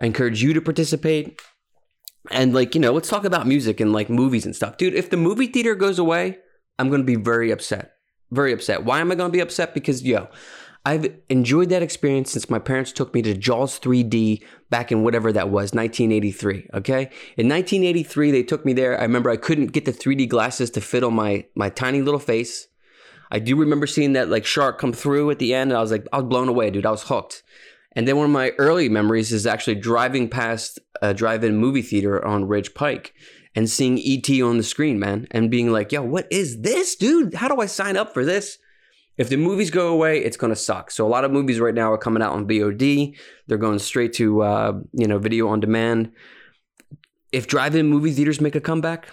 I 0.00 0.06
encourage 0.06 0.42
you 0.42 0.52
to 0.54 0.60
participate 0.60 1.40
and 2.30 2.54
like 2.54 2.74
you 2.74 2.80
know 2.80 2.92
let's 2.92 3.08
talk 3.08 3.24
about 3.24 3.46
music 3.46 3.80
and 3.80 3.92
like 3.92 4.08
movies 4.08 4.46
and 4.46 4.56
stuff. 4.56 4.76
Dude 4.76 4.94
if 4.94 5.10
the 5.10 5.16
movie 5.16 5.46
theater 5.46 5.74
goes 5.74 5.98
away 5.98 6.38
i'm 6.78 6.90
gonna 6.90 7.04
be 7.04 7.16
very 7.16 7.50
upset. 7.50 7.92
Very 8.30 8.52
upset. 8.52 8.84
Why 8.84 9.00
am 9.00 9.12
i 9.12 9.14
gonna 9.14 9.30
be 9.30 9.40
upset? 9.40 9.74
Because 9.74 10.02
yo 10.02 10.28
i've 10.86 11.06
enjoyed 11.30 11.70
that 11.70 11.82
experience 11.82 12.30
since 12.30 12.50
my 12.50 12.58
parents 12.58 12.92
took 12.92 13.14
me 13.14 13.22
to 13.22 13.34
jaws 13.34 13.80
3d 13.80 14.42
back 14.68 14.92
in 14.92 15.02
whatever 15.02 15.32
that 15.32 15.48
was 15.48 15.72
1983 15.72 16.68
okay? 16.74 17.10
In 17.36 17.48
1983 17.48 18.30
they 18.30 18.42
took 18.42 18.64
me 18.64 18.72
there. 18.72 18.98
I 18.98 19.02
remember 19.02 19.30
i 19.30 19.36
couldn't 19.36 19.72
get 19.72 19.84
the 19.84 19.92
3d 19.92 20.28
glasses 20.28 20.70
to 20.70 20.80
fit 20.80 21.04
on 21.04 21.14
my 21.14 21.46
my 21.54 21.68
tiny 21.68 22.02
little 22.02 22.20
face. 22.20 22.68
I 23.30 23.38
do 23.40 23.56
remember 23.56 23.86
seeing 23.86 24.12
that 24.12 24.28
like 24.28 24.44
shark 24.44 24.78
come 24.78 24.92
through 24.92 25.30
at 25.30 25.38
the 25.38 25.54
end 25.54 25.70
and 25.70 25.78
i 25.78 25.80
was 25.80 25.90
like 25.90 26.06
i 26.12 26.18
was 26.18 26.26
blown 26.26 26.48
away 26.48 26.70
dude. 26.70 26.86
I 26.86 26.90
was 26.90 27.04
hooked 27.04 27.42
and 27.96 28.08
then 28.08 28.16
one 28.16 28.26
of 28.26 28.32
my 28.32 28.50
early 28.58 28.88
memories 28.88 29.32
is 29.32 29.46
actually 29.46 29.76
driving 29.76 30.28
past 30.28 30.78
a 31.00 31.14
drive-in 31.14 31.56
movie 31.56 31.82
theater 31.82 32.24
on 32.24 32.48
Ridge 32.48 32.74
Pike 32.74 33.14
and 33.54 33.70
seeing 33.70 33.98
ET 33.98 34.28
on 34.42 34.56
the 34.56 34.62
screen, 34.64 34.98
man, 34.98 35.28
and 35.30 35.50
being 35.50 35.70
like, 35.70 35.92
"Yo, 35.92 36.02
what 36.02 36.26
is 36.30 36.62
this, 36.62 36.96
dude? 36.96 37.34
How 37.34 37.48
do 37.48 37.60
I 37.60 37.66
sign 37.66 37.96
up 37.96 38.12
for 38.12 38.24
this?" 38.24 38.58
If 39.16 39.28
the 39.28 39.36
movies 39.36 39.70
go 39.70 39.88
away, 39.88 40.18
it's 40.18 40.36
gonna 40.36 40.56
suck. 40.56 40.90
So 40.90 41.06
a 41.06 41.08
lot 41.08 41.24
of 41.24 41.30
movies 41.30 41.60
right 41.60 41.74
now 41.74 41.92
are 41.92 41.98
coming 41.98 42.22
out 42.22 42.32
on 42.32 42.48
VOD. 42.48 43.16
They're 43.46 43.58
going 43.58 43.78
straight 43.78 44.12
to 44.14 44.42
uh, 44.42 44.72
you 44.92 45.06
know 45.06 45.18
video 45.18 45.48
on 45.48 45.60
demand. 45.60 46.10
If 47.30 47.46
drive-in 47.46 47.86
movie 47.86 48.12
theaters 48.12 48.40
make 48.40 48.56
a 48.56 48.60
comeback, 48.60 49.08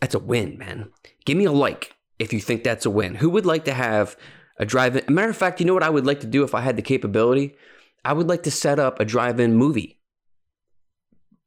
that's 0.00 0.14
a 0.14 0.18
win, 0.18 0.58
man. 0.58 0.90
Give 1.24 1.36
me 1.36 1.44
a 1.44 1.52
like 1.52 1.94
if 2.18 2.32
you 2.32 2.40
think 2.40 2.64
that's 2.64 2.86
a 2.86 2.90
win. 2.90 3.16
Who 3.16 3.30
would 3.30 3.46
like 3.46 3.64
to 3.66 3.74
have 3.74 4.16
a 4.58 4.64
drive-in? 4.64 5.12
Matter 5.12 5.30
of 5.30 5.36
fact, 5.36 5.60
you 5.60 5.66
know 5.66 5.74
what 5.74 5.82
I 5.82 5.90
would 5.90 6.06
like 6.06 6.20
to 6.20 6.26
do 6.26 6.42
if 6.42 6.54
I 6.54 6.62
had 6.62 6.76
the 6.76 6.82
capability? 6.82 7.54
I 8.08 8.14
would 8.14 8.26
like 8.26 8.44
to 8.44 8.50
set 8.50 8.78
up 8.78 8.98
a 8.98 9.04
drive-in 9.04 9.54
movie. 9.54 10.00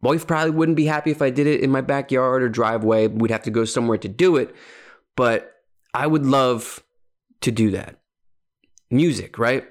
Wife 0.04 0.28
probably 0.28 0.52
wouldn't 0.52 0.76
be 0.76 0.86
happy 0.86 1.10
if 1.10 1.20
I 1.20 1.32
did 1.32 1.48
it 1.48 1.62
in 1.62 1.72
my 1.72 1.82
backyard 1.82 2.44
or 2.44 2.50
driveway. 2.50 3.08
We'd 3.08 3.32
have 3.32 3.42
to 3.44 3.50
go 3.50 3.66
somewhere 3.66 3.98
to 3.98 4.08
do 4.08 4.36
it, 4.38 4.54
but 5.16 5.54
I 5.96 6.06
would 6.06 6.24
love 6.24 6.84
to 7.42 7.52
do 7.52 7.72
that. 7.72 8.00
Music, 8.92 9.40
right? 9.40 9.66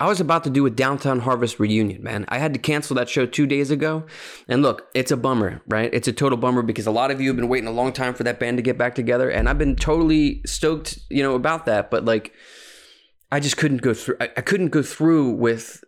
I 0.00 0.06
was 0.08 0.22
about 0.22 0.44
to 0.44 0.50
do 0.50 0.64
a 0.64 0.70
Downtown 0.70 1.20
Harvest 1.20 1.60
reunion, 1.60 2.02
man. 2.02 2.24
I 2.28 2.38
had 2.38 2.54
to 2.54 2.58
cancel 2.58 2.96
that 2.96 3.10
show 3.10 3.26
two 3.26 3.46
days 3.46 3.70
ago. 3.70 4.06
And 4.48 4.62
look, 4.62 4.88
it's 4.94 5.10
a 5.10 5.18
bummer, 5.18 5.60
right? 5.68 5.92
It's 5.92 6.08
a 6.08 6.14
total 6.14 6.38
bummer 6.38 6.62
because 6.62 6.86
a 6.86 6.90
lot 6.90 7.10
of 7.10 7.20
you 7.20 7.28
have 7.28 7.36
been 7.36 7.48
waiting 7.48 7.68
a 7.68 7.72
long 7.72 7.92
time 7.92 8.14
for 8.14 8.24
that 8.24 8.40
band 8.40 8.56
to 8.56 8.62
get 8.62 8.78
back 8.78 8.94
together. 8.94 9.28
And 9.28 9.50
I've 9.50 9.58
been 9.58 9.76
totally 9.76 10.40
stoked, 10.46 10.98
you 11.10 11.22
know, 11.22 11.34
about 11.34 11.66
that. 11.66 11.90
But 11.90 12.06
like, 12.06 12.32
I 13.30 13.38
just 13.38 13.58
couldn't 13.58 13.82
go 13.82 13.92
through. 13.92 14.16
I, 14.18 14.30
I 14.38 14.40
couldn't 14.40 14.70
go 14.70 14.82
through 14.82 15.32
with 15.32 15.84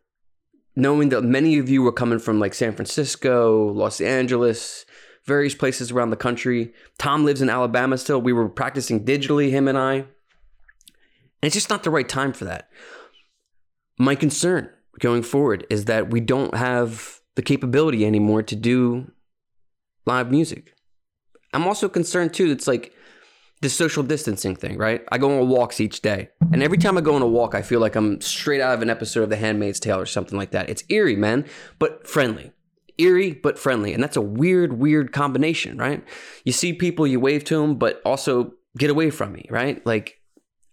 knowing 0.75 1.11
that 1.11 1.23
many 1.23 1.59
of 1.59 1.69
you 1.69 1.83
were 1.83 1.93
coming 1.93 2.19
from 2.19 2.41
like 2.41 2.55
San 2.55 2.75
Francisco, 2.75 3.73
Los 3.73 4.01
Angeles, 4.01 4.87
various 5.25 5.55
places 5.55 5.91
around 5.91 6.11
the 6.11 6.17
country. 6.17 6.73
Tom 6.99 7.25
lives 7.25 7.43
in 7.43 7.51
Alabama 7.51 7.99
still. 7.99 8.21
We 8.21 8.33
were 8.33 8.49
practicing 8.49 9.05
digitally, 9.05 9.51
him 9.51 9.69
and 9.69 9.79
I. 9.79 9.95
And 9.95 11.49
it's 11.49 11.55
just 11.55 11.71
not 11.71 11.83
the 11.83 11.91
right 11.91 12.09
time 12.09 12.33
for 12.33 12.45
that. 12.45 12.69
My 13.99 14.15
concern 14.15 14.71
going 15.01 15.23
forward 15.23 15.67
is 15.71 15.85
that 15.87 16.11
we 16.11 16.21
don't 16.21 16.55
have 16.55 17.21
the 17.35 17.43
capability 17.43 18.07
anymore 18.07 18.43
to 18.43 18.57
do 18.57 19.11
live 20.07 20.31
music. 20.31 20.75
I'm 21.53 21.67
also 21.67 21.89
concerned 21.89 22.35
too. 22.35 22.51
It's 22.51 22.67
like 22.67 22.93
the 23.63 23.71
social 23.71 24.03
distancing 24.03 24.57
thing, 24.57 24.77
right? 24.77 25.03
I 25.11 25.19
go 25.19 25.41
on 25.41 25.49
walks 25.49 25.81
each 25.81 26.03
day, 26.03 26.31
and 26.53 26.63
every 26.63 26.79
time 26.79 26.99
I 26.99 27.01
go 27.01 27.15
on 27.15 27.23
a 27.23 27.27
walk, 27.27 27.55
I 27.55 27.63
feel 27.63 27.81
like 27.81 27.95
I'm 27.95 28.21
straight 28.21 28.61
out 28.61 28.75
of 28.75 28.83
an 28.83 28.91
episode 28.91 29.23
of 29.23 29.31
The 29.31 29.37
Handmaid's 29.37 29.81
Tale 29.81 30.01
or 30.01 30.07
something 30.07 30.37
like 30.37 30.51
that. 30.51 30.69
It's 30.69 30.83
eerie, 30.89 31.17
man, 31.17 31.47
but 31.79 32.07
friendly. 32.07 32.53
Eerie 32.99 33.33
but 33.33 33.59
friendly, 33.59 33.95
and 33.95 34.03
that's 34.03 34.17
a 34.17 34.21
weird, 34.21 34.75
weird 34.75 35.13
combination, 35.13 35.79
right? 35.79 36.05
You 36.45 36.53
see 36.53 36.73
people, 36.73 37.07
you 37.07 37.21
wave 37.21 37.45
to 37.45 37.61
them, 37.61 37.77
but 37.77 38.03
also 38.05 38.53
get 38.77 38.91
away 38.91 39.11
from 39.11 39.33
me, 39.33 39.47
right? 39.49 39.85
Like 39.87 40.21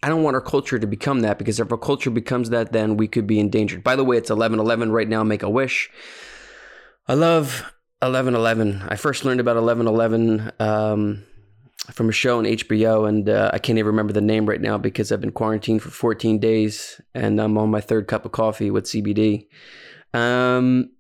I 0.02 0.10
don't 0.10 0.24
want 0.24 0.36
our 0.36 0.42
culture 0.42 0.80
to 0.80 0.88
become 0.88 1.22
that 1.22 1.38
because 1.38 1.60
if 1.60 1.72
our 1.72 1.78
culture 1.78 2.10
becomes 2.10 2.50
that, 2.50 2.72
then 2.72 2.98
we 2.98 3.08
could 3.08 3.28
be 3.28 3.40
endangered. 3.40 3.84
By 3.84 3.96
the 3.96 4.04
way, 4.04 4.18
it's 4.18 4.30
1111 4.30 4.92
right 4.92 5.08
now. 5.08 5.24
Make 5.24 5.44
a 5.44 5.50
wish. 5.50 5.90
I 7.08 7.14
love 7.14 7.62
1111. 8.02 8.84
I 8.88 8.96
first 8.96 9.26
learned 9.26 9.40
about 9.40 9.56
1111 9.58 10.52
um, 10.60 11.26
from 11.94 12.10
a 12.10 12.12
show 12.12 12.38
on 12.38 12.46
HBO, 12.46 13.08
and 13.08 13.30
uh, 13.30 13.52
I 13.54 13.60
can't 13.60 13.78
even 13.78 13.88
remember 13.88 14.14
the 14.14 14.22
name 14.22 14.46
right 14.46 14.62
now 14.62 14.78
because 14.78 15.12
I've 15.12 15.22
been 15.22 15.32
quarantined 15.32 15.82
for 15.82 15.90
14 15.90 16.40
days 16.40 17.02
and 17.14 17.40
I'm 17.40 17.58
on 17.58 17.72
my 17.72 17.82
third 17.82 18.08
cup 18.08 18.26
of 18.26 18.32
coffee 18.32 18.72
with 18.72 18.86
CBD. 18.86 19.48
Um, 20.14 20.92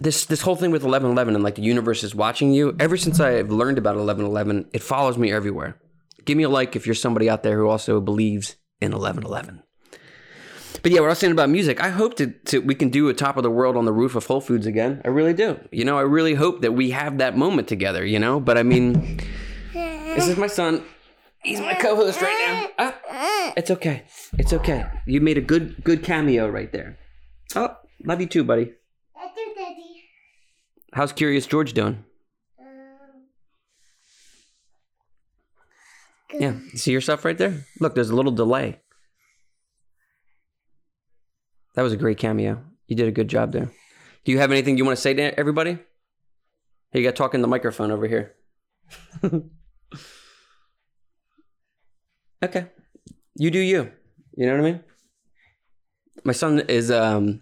this 0.00 0.24
this 0.26 0.40
whole 0.42 0.56
thing 0.56 0.70
with 0.70 0.82
1111 0.82 1.34
and 1.34 1.44
like 1.44 1.54
the 1.54 1.62
universe 1.62 2.02
is 2.02 2.14
watching 2.14 2.52
you. 2.52 2.76
Ever 2.80 2.96
since 2.96 3.20
I've 3.20 3.50
learned 3.50 3.78
about 3.78 3.96
1111, 3.96 4.70
it 4.72 4.82
follows 4.82 5.16
me 5.16 5.32
everywhere. 5.32 5.78
Give 6.24 6.36
me 6.36 6.44
a 6.44 6.48
like 6.48 6.76
if 6.76 6.86
you're 6.86 6.94
somebody 6.94 7.28
out 7.28 7.42
there 7.42 7.58
who 7.58 7.68
also 7.68 8.00
believes 8.00 8.56
in 8.80 8.92
1111. 8.92 9.62
But 10.82 10.90
yeah, 10.90 10.98
what 11.00 11.06
I 11.06 11.10
was 11.10 11.18
saying 11.20 11.32
about 11.32 11.48
music, 11.48 11.80
I 11.80 11.90
hope 11.90 12.16
to, 12.16 12.26
to 12.26 12.58
we 12.58 12.74
can 12.74 12.88
do 12.90 13.08
a 13.08 13.14
top 13.14 13.36
of 13.36 13.44
the 13.44 13.50
world 13.50 13.76
on 13.76 13.84
the 13.84 13.92
roof 13.92 14.16
of 14.16 14.26
Whole 14.26 14.40
Foods 14.40 14.66
again. 14.66 15.00
I 15.04 15.08
really 15.08 15.32
do. 15.32 15.60
You 15.70 15.84
know, 15.84 15.96
I 15.96 16.02
really 16.02 16.34
hope 16.34 16.62
that 16.62 16.72
we 16.72 16.90
have 16.90 17.18
that 17.18 17.36
moment 17.36 17.68
together. 17.68 18.04
You 18.04 18.18
know, 18.18 18.40
but 18.40 18.58
I 18.58 18.64
mean, 18.64 19.20
this 19.72 20.26
is 20.26 20.36
my 20.36 20.48
son. 20.48 20.82
He's 21.44 21.60
my 21.60 21.74
co-host 21.74 22.20
right 22.20 22.68
now. 22.78 22.92
Ah, 23.08 23.52
it's 23.56 23.70
okay. 23.70 24.04
It's 24.38 24.52
okay. 24.52 24.84
You 25.06 25.20
made 25.20 25.38
a 25.38 25.40
good 25.40 25.84
good 25.84 26.02
cameo 26.02 26.48
right 26.48 26.72
there. 26.72 26.98
Oh, 27.54 27.76
love 28.04 28.20
you 28.20 28.26
too, 28.26 28.42
buddy. 28.42 28.72
Thank 29.14 29.36
you, 29.36 29.54
Daddy. 29.54 30.04
How's 30.92 31.12
Curious 31.12 31.46
George 31.46 31.74
doing? 31.74 32.04
Um, 32.58 32.66
Yeah, 36.40 36.54
see 36.74 36.92
yourself 36.92 37.24
right 37.24 37.38
there. 37.38 37.66
Look, 37.78 37.94
there's 37.94 38.10
a 38.10 38.16
little 38.16 38.32
delay. 38.32 38.81
That 41.74 41.82
was 41.82 41.92
a 41.92 41.96
great 41.96 42.18
cameo. 42.18 42.62
You 42.86 42.96
did 42.96 43.08
a 43.08 43.12
good 43.12 43.28
job 43.28 43.52
there. 43.52 43.70
Do 44.24 44.32
you 44.32 44.38
have 44.38 44.50
anything 44.52 44.76
you 44.76 44.84
want 44.84 44.96
to 44.96 45.02
say 45.02 45.14
to 45.14 45.38
everybody? 45.38 45.78
Hey, 46.90 47.00
you 47.00 47.04
got 47.04 47.16
talking 47.16 47.40
the 47.40 47.48
microphone 47.48 47.90
over 47.90 48.06
here. 48.06 48.34
okay, 52.44 52.66
you 53.34 53.50
do 53.50 53.58
you. 53.58 53.90
You 54.36 54.46
know 54.46 54.52
what 54.52 54.60
I 54.60 54.70
mean? 54.72 54.84
My 56.24 56.32
son 56.32 56.60
is 56.60 56.90
um, 56.90 57.40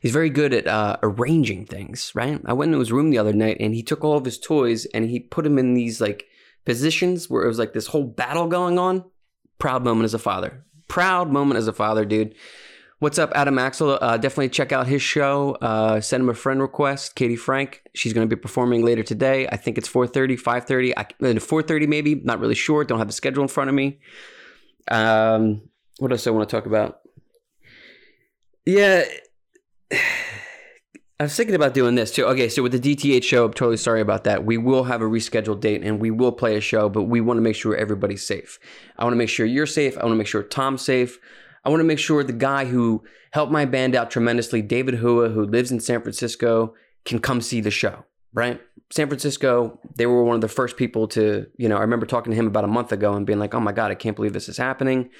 he's 0.00 0.12
very 0.12 0.30
good 0.30 0.52
at 0.52 0.66
uh, 0.66 0.98
arranging 1.02 1.64
things. 1.66 2.12
Right? 2.14 2.40
I 2.44 2.52
went 2.52 2.68
into 2.68 2.80
his 2.80 2.92
room 2.92 3.10
the 3.10 3.18
other 3.18 3.32
night 3.32 3.56
and 3.58 3.74
he 3.74 3.82
took 3.82 4.04
all 4.04 4.16
of 4.16 4.24
his 4.24 4.38
toys 4.38 4.84
and 4.86 5.08
he 5.08 5.20
put 5.20 5.44
them 5.44 5.58
in 5.58 5.74
these 5.74 6.00
like 6.00 6.26
positions 6.64 7.30
where 7.30 7.44
it 7.44 7.48
was 7.48 7.58
like 7.58 7.72
this 7.72 7.86
whole 7.88 8.04
battle 8.04 8.46
going 8.46 8.78
on. 8.78 9.04
Proud 9.58 9.84
moment 9.84 10.04
as 10.04 10.14
a 10.14 10.18
father. 10.18 10.64
Proud 10.88 11.32
moment 11.32 11.56
as 11.56 11.66
a 11.66 11.72
father, 11.72 12.04
dude. 12.04 12.34
What's 12.98 13.18
up, 13.18 13.30
Adam 13.34 13.58
Axel? 13.58 13.98
Uh, 14.00 14.16
definitely 14.16 14.48
check 14.48 14.72
out 14.72 14.86
his 14.86 15.02
show. 15.02 15.58
Uh, 15.60 16.00
send 16.00 16.22
him 16.22 16.30
a 16.30 16.34
friend 16.34 16.62
request. 16.62 17.14
Katie 17.14 17.36
Frank. 17.36 17.82
She's 17.94 18.14
going 18.14 18.26
to 18.26 18.36
be 18.36 18.40
performing 18.40 18.86
later 18.86 19.02
today. 19.02 19.46
I 19.48 19.56
think 19.58 19.76
it's 19.76 19.86
4.30, 19.86 20.40
5.30. 20.40 20.92
I, 20.96 21.02
uh, 21.02 21.34
4.30 21.34 21.88
maybe. 21.88 22.14
Not 22.14 22.40
really 22.40 22.54
sure. 22.54 22.84
Don't 22.84 22.98
have 22.98 23.08
the 23.08 23.12
schedule 23.12 23.42
in 23.42 23.48
front 23.48 23.68
of 23.68 23.74
me. 23.74 23.98
Um, 24.90 25.68
what 25.98 26.10
else 26.10 26.26
I 26.26 26.30
want 26.30 26.48
to 26.48 26.56
talk 26.56 26.64
about? 26.64 27.00
Yeah. 28.64 29.04
I 29.92 31.24
was 31.24 31.36
thinking 31.36 31.54
about 31.54 31.74
doing 31.74 31.96
this 31.96 32.10
too. 32.12 32.24
Okay, 32.24 32.48
so 32.48 32.62
with 32.62 32.72
the 32.72 32.80
DTH 32.80 33.24
show, 33.24 33.44
I'm 33.44 33.52
totally 33.52 33.76
sorry 33.76 34.00
about 34.00 34.24
that. 34.24 34.46
We 34.46 34.56
will 34.56 34.84
have 34.84 35.02
a 35.02 35.06
rescheduled 35.06 35.60
date 35.60 35.82
and 35.82 36.00
we 36.00 36.10
will 36.10 36.32
play 36.32 36.56
a 36.56 36.62
show, 36.62 36.88
but 36.88 37.04
we 37.04 37.20
want 37.20 37.36
to 37.36 37.42
make 37.42 37.56
sure 37.56 37.76
everybody's 37.76 38.26
safe. 38.26 38.58
I 38.98 39.04
want 39.04 39.12
to 39.12 39.18
make 39.18 39.28
sure 39.28 39.44
you're 39.44 39.66
safe. 39.66 39.98
I 39.98 40.02
want 40.02 40.14
to 40.14 40.18
make 40.18 40.26
sure 40.26 40.42
Tom's 40.42 40.80
safe. 40.80 41.18
I 41.66 41.68
want 41.68 41.80
to 41.80 41.84
make 41.84 41.98
sure 41.98 42.22
the 42.22 42.32
guy 42.32 42.64
who 42.64 43.02
helped 43.32 43.50
my 43.50 43.64
band 43.64 43.96
out 43.96 44.08
tremendously, 44.08 44.62
David 44.62 44.94
Hua, 44.94 45.30
who 45.30 45.44
lives 45.44 45.72
in 45.72 45.80
San 45.80 46.00
Francisco, 46.00 46.74
can 47.04 47.18
come 47.18 47.40
see 47.40 47.60
the 47.60 47.72
show, 47.72 48.04
right? 48.32 48.60
San 48.90 49.08
Francisco, 49.08 49.80
they 49.96 50.06
were 50.06 50.22
one 50.22 50.36
of 50.36 50.40
the 50.40 50.48
first 50.48 50.76
people 50.76 51.08
to, 51.08 51.44
you 51.56 51.68
know, 51.68 51.76
I 51.76 51.80
remember 51.80 52.06
talking 52.06 52.30
to 52.30 52.36
him 52.36 52.46
about 52.46 52.62
a 52.62 52.68
month 52.68 52.92
ago 52.92 53.14
and 53.14 53.26
being 53.26 53.40
like, 53.40 53.52
oh 53.52 53.58
my 53.58 53.72
God, 53.72 53.90
I 53.90 53.96
can't 53.96 54.14
believe 54.14 54.32
this 54.32 54.48
is 54.48 54.56
happening. 54.56 55.10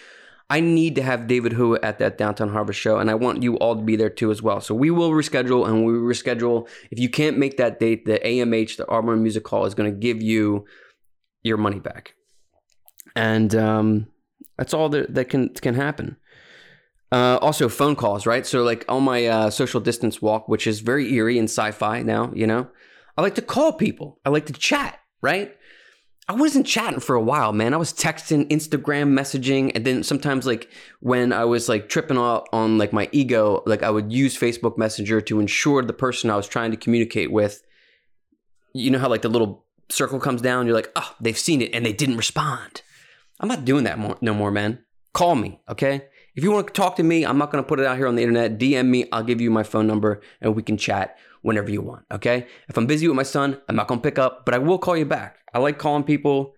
I 0.48 0.60
need 0.60 0.94
to 0.94 1.02
have 1.02 1.26
David 1.26 1.52
Hua 1.52 1.80
at 1.82 1.98
that 1.98 2.16
Downtown 2.16 2.50
Harbor 2.50 2.72
show, 2.72 2.98
and 2.98 3.10
I 3.10 3.14
want 3.14 3.42
you 3.42 3.56
all 3.56 3.74
to 3.74 3.82
be 3.82 3.96
there 3.96 4.08
too 4.08 4.30
as 4.30 4.40
well. 4.40 4.60
So 4.60 4.72
we 4.72 4.92
will 4.92 5.10
reschedule, 5.10 5.66
and 5.66 5.84
we 5.84 5.94
reschedule. 5.94 6.68
If 6.92 7.00
you 7.00 7.08
can't 7.08 7.38
make 7.38 7.56
that 7.56 7.80
date, 7.80 8.04
the 8.04 8.20
AMH, 8.20 8.76
the 8.76 8.86
Ardmore 8.86 9.16
Music 9.16 9.48
Hall, 9.48 9.66
is 9.66 9.74
going 9.74 9.92
to 9.92 9.98
give 9.98 10.22
you 10.22 10.64
your 11.42 11.56
money 11.56 11.80
back, 11.80 12.14
and 13.16 13.52
um, 13.56 14.06
that's 14.56 14.72
all 14.72 14.88
that, 14.90 15.12
that 15.12 15.28
can 15.28 15.48
can 15.48 15.74
happen. 15.74 16.16
Uh, 17.12 17.38
also, 17.40 17.68
phone 17.68 17.94
calls, 17.94 18.26
right? 18.26 18.44
So, 18.46 18.62
like 18.62 18.84
on 18.88 19.04
my 19.04 19.26
uh, 19.26 19.50
social 19.50 19.80
distance 19.80 20.20
walk, 20.20 20.48
which 20.48 20.66
is 20.66 20.80
very 20.80 21.12
eerie 21.14 21.38
and 21.38 21.48
sci-fi 21.48 22.02
now, 22.02 22.32
you 22.34 22.46
know, 22.46 22.68
I 23.16 23.22
like 23.22 23.36
to 23.36 23.42
call 23.42 23.72
people. 23.72 24.18
I 24.24 24.30
like 24.30 24.46
to 24.46 24.52
chat, 24.52 24.98
right? 25.22 25.54
I 26.28 26.34
wasn't 26.34 26.66
chatting 26.66 26.98
for 26.98 27.14
a 27.14 27.22
while, 27.22 27.52
man. 27.52 27.72
I 27.72 27.76
was 27.76 27.92
texting, 27.92 28.50
Instagram 28.50 29.12
messaging, 29.16 29.70
and 29.76 29.84
then 29.84 30.02
sometimes 30.02 30.44
like 30.44 30.68
when 30.98 31.32
I 31.32 31.44
was 31.44 31.68
like 31.68 31.88
tripping 31.88 32.18
out 32.18 32.48
on 32.52 32.78
like 32.78 32.92
my 32.92 33.08
ego, 33.12 33.62
like 33.64 33.84
I 33.84 33.90
would 33.90 34.12
use 34.12 34.36
Facebook 34.36 34.76
Messenger 34.76 35.20
to 35.20 35.38
ensure 35.38 35.82
the 35.82 35.92
person 35.92 36.28
I 36.28 36.36
was 36.36 36.48
trying 36.48 36.72
to 36.72 36.76
communicate 36.76 37.30
with. 37.30 37.62
You 38.74 38.90
know 38.90 38.98
how 38.98 39.08
like 39.08 39.22
the 39.22 39.28
little 39.28 39.64
circle 39.88 40.18
comes 40.18 40.42
down, 40.42 40.66
you're 40.66 40.74
like, 40.74 40.90
oh, 40.96 41.14
they've 41.20 41.38
seen 41.38 41.62
it 41.62 41.70
and 41.72 41.86
they 41.86 41.92
didn't 41.92 42.16
respond. 42.16 42.82
I'm 43.38 43.48
not 43.48 43.64
doing 43.64 43.84
that 43.84 43.98
more, 43.98 44.18
no 44.20 44.34
more, 44.34 44.50
man. 44.50 44.80
Call 45.14 45.36
me, 45.36 45.60
okay? 45.68 46.08
If 46.36 46.44
you 46.44 46.52
want 46.52 46.66
to 46.66 46.72
talk 46.72 46.96
to 46.96 47.02
me, 47.02 47.24
I'm 47.24 47.38
not 47.38 47.50
going 47.50 47.64
to 47.64 47.66
put 47.66 47.80
it 47.80 47.86
out 47.86 47.96
here 47.96 48.06
on 48.06 48.14
the 48.14 48.22
internet. 48.22 48.58
DM 48.58 48.88
me. 48.88 49.08
I'll 49.10 49.22
give 49.22 49.40
you 49.40 49.50
my 49.50 49.62
phone 49.62 49.86
number 49.86 50.20
and 50.42 50.54
we 50.54 50.62
can 50.62 50.76
chat 50.76 51.16
whenever 51.40 51.70
you 51.70 51.80
want, 51.80 52.04
okay? 52.12 52.46
If 52.68 52.76
I'm 52.76 52.86
busy 52.86 53.08
with 53.08 53.16
my 53.16 53.22
son, 53.22 53.58
I'm 53.68 53.76
not 53.76 53.88
going 53.88 54.00
to 54.00 54.02
pick 54.02 54.18
up, 54.18 54.44
but 54.44 54.54
I 54.54 54.58
will 54.58 54.78
call 54.78 54.96
you 54.96 55.06
back. 55.06 55.38
I 55.54 55.58
like 55.60 55.78
calling 55.78 56.04
people. 56.04 56.54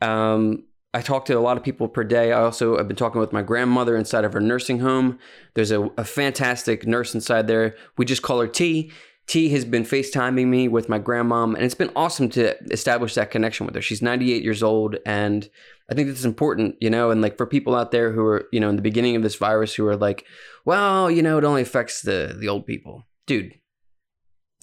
Um, 0.00 0.64
I 0.94 1.02
talk 1.02 1.26
to 1.26 1.34
a 1.34 1.40
lot 1.40 1.58
of 1.58 1.62
people 1.62 1.86
per 1.86 2.02
day. 2.02 2.32
I 2.32 2.40
also 2.40 2.78
have 2.78 2.88
been 2.88 2.96
talking 2.96 3.20
with 3.20 3.32
my 3.32 3.42
grandmother 3.42 3.94
inside 3.94 4.24
of 4.24 4.32
her 4.32 4.40
nursing 4.40 4.80
home. 4.80 5.18
There's 5.54 5.70
a, 5.70 5.82
a 5.98 6.04
fantastic 6.04 6.86
nurse 6.86 7.14
inside 7.14 7.46
there. 7.46 7.76
We 7.98 8.06
just 8.06 8.22
call 8.22 8.40
her 8.40 8.48
T. 8.48 8.90
T 9.30 9.48
has 9.50 9.64
been 9.64 9.84
FaceTiming 9.84 10.48
me 10.48 10.66
with 10.66 10.88
my 10.88 10.98
grandmom, 10.98 11.54
and 11.54 11.62
it's 11.62 11.76
been 11.76 11.92
awesome 11.94 12.28
to 12.30 12.60
establish 12.72 13.14
that 13.14 13.30
connection 13.30 13.64
with 13.64 13.76
her. 13.76 13.80
She's 13.80 14.02
98 14.02 14.42
years 14.42 14.60
old, 14.60 14.96
and 15.06 15.48
I 15.88 15.94
think 15.94 16.08
that's 16.08 16.24
important, 16.24 16.74
you 16.80 16.90
know, 16.90 17.12
and 17.12 17.22
like 17.22 17.36
for 17.36 17.46
people 17.46 17.76
out 17.76 17.92
there 17.92 18.10
who 18.10 18.24
are, 18.24 18.48
you 18.50 18.58
know, 18.58 18.68
in 18.68 18.74
the 18.74 18.82
beginning 18.82 19.14
of 19.14 19.22
this 19.22 19.36
virus 19.36 19.72
who 19.72 19.86
are 19.86 19.96
like, 19.96 20.26
well, 20.64 21.08
you 21.08 21.22
know, 21.22 21.38
it 21.38 21.44
only 21.44 21.62
affects 21.62 22.02
the 22.02 22.36
the 22.36 22.48
old 22.48 22.66
people. 22.66 23.06
Dude, 23.28 23.54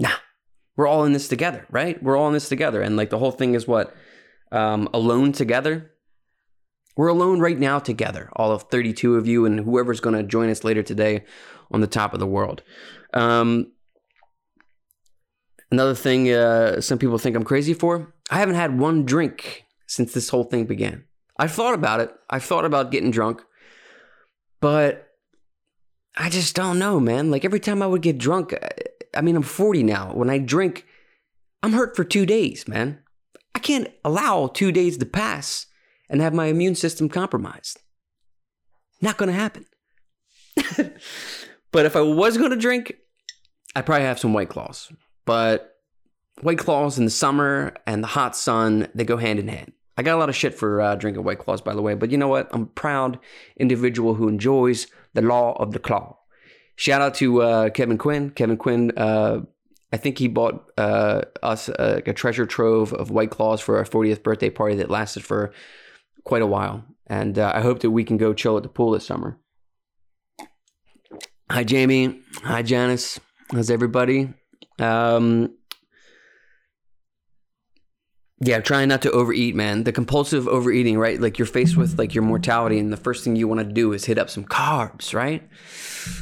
nah. 0.01 0.17
We're 0.75 0.88
all 0.88 1.05
in 1.05 1.13
this 1.13 1.29
together, 1.29 1.65
right? 1.71 2.03
We're 2.03 2.17
all 2.17 2.27
in 2.27 2.33
this 2.33 2.50
together. 2.50 2.81
And 2.81 2.97
like 2.97 3.09
the 3.09 3.19
whole 3.19 3.31
thing 3.31 3.55
is 3.55 3.69
what? 3.69 3.95
Um, 4.51 4.89
alone 4.93 5.31
together. 5.31 5.91
We're 6.97 7.07
alone 7.07 7.39
right 7.39 7.57
now 7.57 7.79
together, 7.79 8.29
all 8.36 8.51
of 8.51 8.63
32 8.63 9.15
of 9.15 9.27
you 9.27 9.45
and 9.45 9.62
whoever's 9.62 10.01
going 10.01 10.17
to 10.17 10.24
join 10.24 10.50
us 10.50 10.65
later 10.65 10.83
today 10.83 11.24
on 11.71 11.79
the 11.79 11.88
top 11.88 12.13
of 12.13 12.19
the 12.19 12.27
world. 12.27 12.63
Um, 13.13 13.71
another 15.71 15.95
thing 15.95 16.31
uh, 16.31 16.81
some 16.81 16.97
people 16.97 17.17
think 17.17 17.36
I'm 17.36 17.43
crazy 17.43 17.74
for 17.74 18.13
I 18.29 18.39
haven't 18.39 18.55
had 18.55 18.79
one 18.79 19.05
drink 19.05 19.65
since 19.88 20.13
this 20.13 20.29
whole 20.29 20.43
thing 20.43 20.65
began. 20.65 21.05
I've 21.38 21.51
thought 21.51 21.74
about 21.74 22.00
it. 22.00 22.12
I've 22.29 22.43
thought 22.43 22.65
about 22.65 22.91
getting 22.91 23.12
drunk, 23.12 23.41
but 24.59 25.07
I 26.15 26.29
just 26.29 26.55
don't 26.55 26.79
know, 26.79 27.00
man. 27.00 27.29
Like 27.31 27.45
every 27.45 27.59
time 27.59 27.81
I 27.81 27.88
would 27.88 28.01
get 28.01 28.17
drunk, 28.17 28.53
I- 28.53 28.69
I 29.15 29.21
mean, 29.21 29.36
I'm 29.36 29.43
40 29.43 29.83
now. 29.83 30.13
When 30.13 30.29
I 30.29 30.38
drink, 30.38 30.86
I'm 31.63 31.74
hurt 31.74 31.95
for 31.95 32.03
two 32.03 32.25
days, 32.25 32.67
man. 32.67 33.00
I 33.55 33.59
can't 33.59 33.88
allow 34.03 34.47
two 34.47 34.71
days 34.71 34.97
to 34.97 35.06
pass 35.06 35.65
and 36.10 36.21
have 36.21 36.34
my 36.34 36.45
immune 36.47 36.75
system 36.75 37.10
compromised. 37.10 37.80
Not 39.01 39.17
gonna 39.17 39.32
happen. 39.32 39.65
but 41.71 41.86
if 41.86 41.95
I 41.95 42.01
was 42.01 42.38
gonna 42.38 42.56
drink, 42.56 42.93
I'd 43.75 43.86
probably 43.86 44.06
have 44.06 44.19
some 44.19 44.34
White 44.34 44.49
Claws. 44.49 44.91
But 45.28 45.76
White 46.42 46.58
Claws 46.58 46.98
in 46.98 47.04
the 47.04 47.12
summer 47.12 47.76
and 47.86 48.02
the 48.02 48.08
hot 48.08 48.36
sun, 48.36 48.88
they 48.96 49.04
go 49.04 49.18
hand 49.18 49.40
in 49.40 49.50
hand. 49.50 49.74
I 49.98 50.04
got 50.04 50.16
a 50.16 50.20
lot 50.20 50.30
of 50.30 50.36
shit 50.36 50.56
for 50.56 50.80
uh, 50.80 50.96
drinking 50.96 51.24
White 51.24 51.40
Claws, 51.40 51.62
by 51.62 51.76
the 51.76 51.82
way, 51.82 51.96
but 51.96 52.12
you 52.12 52.18
know 52.18 52.30
what? 52.30 52.48
I'm 52.52 52.62
a 52.63 52.68
proud 52.68 53.20
individual 53.60 54.13
who 54.13 54.30
enjoys 54.30 54.88
the 55.13 55.22
law 55.22 55.54
of 55.62 55.74
the 55.74 55.80
claw. 55.80 56.18
Shout 56.78 57.02
out 57.02 57.16
to 57.16 57.42
uh, 57.42 57.70
Kevin 57.72 57.98
Quinn. 57.98 58.30
Kevin 58.30 58.56
Quinn, 58.56 58.92
uh, 58.96 59.42
I 59.92 59.98
think 59.98 60.18
he 60.18 60.30
bought 60.30 60.72
uh, 60.78 61.24
us 61.44 61.68
a, 61.68 62.04
a 62.06 62.13
treasure 62.13 62.46
trove 62.46 62.94
of 62.94 63.12
White 63.12 63.32
Claws 63.32 63.60
for 63.60 63.78
our 63.78 63.84
40th 63.84 64.24
birthday 64.24 64.50
party 64.50 64.76
that 64.76 64.90
lasted 64.90 65.26
for 65.26 65.52
quite 66.24 66.42
a 66.42 66.48
while. 66.48 66.86
And 67.08 67.38
uh, 67.38 67.52
I 67.54 67.62
hope 67.62 67.80
that 67.80 67.92
we 67.92 68.06
can 68.06 68.16
go 68.16 68.34
chill 68.34 68.56
at 68.56 68.63
the 68.63 68.70
pool 68.70 68.92
this 68.92 69.06
summer. 69.06 69.40
Hi, 71.50 71.66
Jamie. 71.66 72.22
Hi, 72.44 72.62
Janice. 72.62 73.20
How's 73.52 73.72
everybody? 73.72 74.34
Um, 74.80 75.54
yeah, 78.40 78.60
trying 78.60 78.90
not 78.90 79.02
to 79.02 79.12
overeat, 79.12 79.56
man. 79.56 79.84
The 79.84 79.92
compulsive 79.92 80.48
overeating, 80.48 81.00
right? 81.00 81.20
Like 81.20 81.40
you're 81.40 81.48
faced 81.48 81.76
with 81.76 81.98
like 81.98 82.13
your 82.13 82.24
mortality, 82.24 82.78
and 82.78 82.94
the 82.94 82.98
first 82.98 83.24
thing 83.24 83.36
you 83.36 83.48
want 83.48 83.62
to 83.62 83.74
do 83.74 83.94
is 83.94 84.06
hit 84.06 84.20
up 84.20 84.30
some 84.30 84.46
carbs, 84.46 85.13
right? 85.13 85.48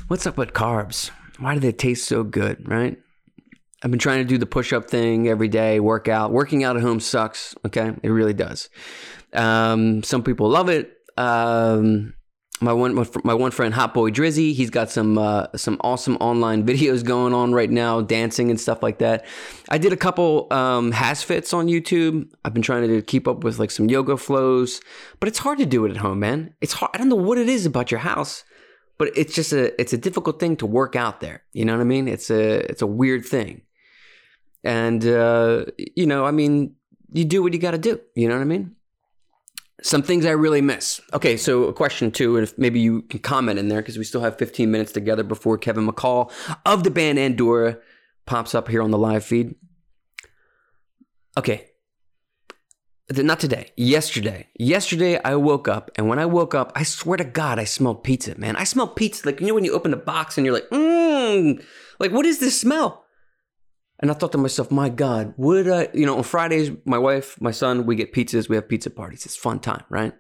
What's 0.07 0.25
up 0.25 0.37
with 0.37 0.53
carbs? 0.53 1.11
Why 1.39 1.53
do 1.53 1.59
they 1.59 1.73
taste 1.73 2.07
so 2.07 2.23
good, 2.23 2.67
right? 2.69 2.97
I've 3.83 3.91
been 3.91 3.99
trying 3.99 4.19
to 4.19 4.25
do 4.25 4.37
the 4.37 4.45
push 4.45 4.71
up 4.71 4.89
thing 4.89 5.27
every 5.27 5.49
day, 5.49 5.79
workout. 5.79 6.31
Working 6.31 6.63
out 6.63 6.77
at 6.77 6.81
home 6.81 6.99
sucks, 6.99 7.53
okay? 7.65 7.93
It 8.01 8.09
really 8.09 8.33
does. 8.33 8.69
Um, 9.33 10.01
some 10.01 10.23
people 10.23 10.49
love 10.49 10.69
it. 10.69 10.93
Um, 11.17 12.13
my 12.61 12.71
one 12.71 12.95
my 13.23 13.33
one 13.33 13.51
friend 13.51 13.73
Hot 13.73 13.93
Boy 13.93 14.11
Drizzy, 14.11 14.53
he's 14.53 14.69
got 14.69 14.89
some 14.89 15.17
uh, 15.17 15.47
some 15.55 15.77
awesome 15.81 16.15
online 16.17 16.65
videos 16.67 17.03
going 17.03 17.33
on 17.33 17.53
right 17.53 17.69
now, 17.69 18.01
dancing 18.01 18.49
and 18.49 18.59
stuff 18.59 18.81
like 18.81 18.99
that. 18.99 19.25
I 19.69 19.77
did 19.77 19.91
a 19.91 19.97
couple 19.97 20.51
um, 20.51 20.91
has 20.91 21.21
fits 21.21 21.53
on 21.53 21.67
YouTube. 21.67 22.29
I've 22.45 22.53
been 22.53 22.63
trying 22.63 22.87
to 22.87 23.01
keep 23.01 23.27
up 23.27 23.43
with 23.43 23.59
like 23.59 23.71
some 23.71 23.89
yoga 23.89 24.15
flows, 24.17 24.81
but 25.19 25.27
it's 25.27 25.39
hard 25.39 25.57
to 25.59 25.65
do 25.65 25.85
it 25.85 25.91
at 25.91 25.97
home, 25.97 26.19
man. 26.19 26.53
It's 26.61 26.73
hard. 26.73 26.91
I 26.93 26.97
don't 26.97 27.09
know 27.09 27.15
what 27.15 27.37
it 27.37 27.49
is 27.49 27.65
about 27.65 27.91
your 27.91 27.99
house, 27.99 28.45
but 28.97 29.09
it's 29.17 29.35
just 29.35 29.51
a 29.51 29.79
it's 29.79 29.91
a 29.91 29.97
difficult 29.97 30.39
thing 30.39 30.55
to 30.57 30.65
work 30.65 30.95
out 30.95 31.19
there. 31.19 31.43
You 31.51 31.65
know 31.65 31.73
what 31.73 31.81
I 31.81 31.85
mean? 31.85 32.07
It's 32.07 32.29
a 32.29 32.69
it's 32.69 32.81
a 32.81 32.87
weird 32.87 33.25
thing, 33.25 33.63
and 34.63 35.05
uh, 35.05 35.65
you 35.77 36.05
know, 36.05 36.25
I 36.25 36.31
mean, 36.31 36.75
you 37.11 37.25
do 37.25 37.43
what 37.43 37.51
you 37.51 37.59
got 37.59 37.71
to 37.71 37.77
do. 37.77 37.99
You 38.15 38.29
know 38.29 38.35
what 38.35 38.41
I 38.41 38.45
mean? 38.45 38.75
Some 39.81 40.03
things 40.03 40.25
I 40.25 40.31
really 40.31 40.61
miss. 40.61 41.01
Okay, 41.13 41.35
so 41.35 41.65
a 41.65 41.73
question 41.73 42.09
too, 42.09 42.37
and 42.37 42.43
if 42.43 42.57
maybe 42.57 42.79
you 42.79 43.01
can 43.03 43.19
comment 43.19 43.59
in 43.59 43.67
there 43.67 43.81
because 43.81 43.97
we 43.97 44.03
still 44.03 44.21
have 44.21 44.37
15 44.37 44.71
minutes 44.71 44.91
together 44.91 45.23
before 45.23 45.57
Kevin 45.57 45.87
McCall 45.87 46.31
of 46.65 46.83
the 46.83 46.91
band 46.91 47.19
Andorra 47.19 47.77
pops 48.25 48.55
up 48.55 48.69
here 48.69 48.81
on 48.81 48.91
the 48.91 48.97
live 48.97 49.25
feed. 49.25 49.55
Okay, 51.37 51.67
not 53.11 53.39
today. 53.39 53.71
Yesterday. 53.75 54.47
Yesterday 54.57 55.21
I 55.23 55.35
woke 55.35 55.67
up, 55.67 55.91
and 55.95 56.07
when 56.07 56.19
I 56.19 56.25
woke 56.25 56.55
up, 56.55 56.71
I 56.73 56.83
swear 56.83 57.17
to 57.17 57.23
God, 57.23 57.59
I 57.59 57.65
smelled 57.65 58.03
pizza, 58.03 58.37
man. 58.39 58.55
I 58.55 58.63
smelled 58.63 58.95
pizza. 58.95 59.25
Like 59.25 59.41
you 59.41 59.47
know 59.47 59.53
when 59.53 59.65
you 59.65 59.73
open 59.73 59.93
a 59.93 59.97
box 59.97 60.37
and 60.37 60.45
you're 60.45 60.55
like, 60.55 60.69
mmm, 60.69 61.63
like 61.99 62.11
what 62.11 62.25
is 62.25 62.39
this 62.39 62.59
smell? 62.59 63.04
And 63.99 64.11
I 64.11 64.13
thought 64.13 64.33
to 64.33 64.37
myself, 64.37 64.71
my 64.71 64.89
God, 64.89 65.33
would 65.37 65.69
I, 65.69 65.87
you 65.93 66.05
know, 66.05 66.17
on 66.17 66.23
Fridays, 66.23 66.71
my 66.85 66.97
wife, 66.97 67.39
my 67.39 67.51
son, 67.51 67.85
we 67.85 67.95
get 67.95 68.13
pizzas, 68.13 68.49
we 68.49 68.55
have 68.57 68.67
pizza 68.67 68.89
parties. 68.89 69.25
It's 69.25 69.37
fun 69.37 69.59
time, 69.59 69.83
right? 69.89 70.13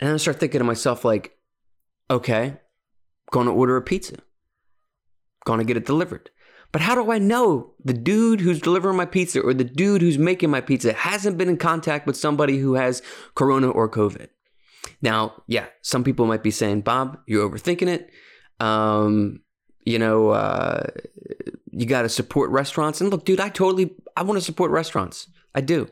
And 0.00 0.14
I 0.14 0.16
start 0.16 0.40
thinking 0.40 0.60
to 0.60 0.64
myself, 0.64 1.04
like, 1.04 1.36
okay, 2.10 2.58
gonna 3.30 3.52
order 3.52 3.76
a 3.76 3.82
pizza, 3.82 4.16
gonna 5.44 5.64
get 5.64 5.76
it 5.76 5.84
delivered. 5.84 6.30
But 6.72 6.82
how 6.82 6.94
do 6.94 7.10
I 7.10 7.18
know 7.18 7.74
the 7.84 7.92
dude 7.92 8.40
who's 8.40 8.60
delivering 8.60 8.96
my 8.96 9.06
pizza 9.06 9.40
or 9.40 9.54
the 9.54 9.64
dude 9.64 10.02
who's 10.02 10.18
making 10.18 10.50
my 10.50 10.60
pizza 10.60 10.92
hasn't 10.92 11.38
been 11.38 11.48
in 11.48 11.56
contact 11.56 12.06
with 12.06 12.16
somebody 12.16 12.58
who 12.58 12.74
has 12.74 13.02
corona 13.34 13.68
or 13.68 13.88
COVID? 13.88 14.28
Now, 15.00 15.42
yeah, 15.46 15.66
some 15.82 16.04
people 16.04 16.26
might 16.26 16.42
be 16.42 16.50
saying, 16.50 16.82
Bob, 16.82 17.18
you're 17.26 17.48
overthinking 17.48 17.88
it. 17.88 18.10
Um, 18.60 19.40
you 19.84 19.98
know, 19.98 20.30
uh, 20.30 20.88
you 21.76 21.86
got 21.86 22.02
to 22.02 22.08
support 22.08 22.50
restaurants. 22.50 23.00
And 23.00 23.10
look, 23.10 23.24
dude, 23.24 23.38
I 23.40 23.50
totally, 23.50 23.94
I 24.16 24.22
want 24.22 24.38
to 24.38 24.44
support 24.44 24.70
restaurants. 24.70 25.28
I 25.54 25.60
do. 25.60 25.88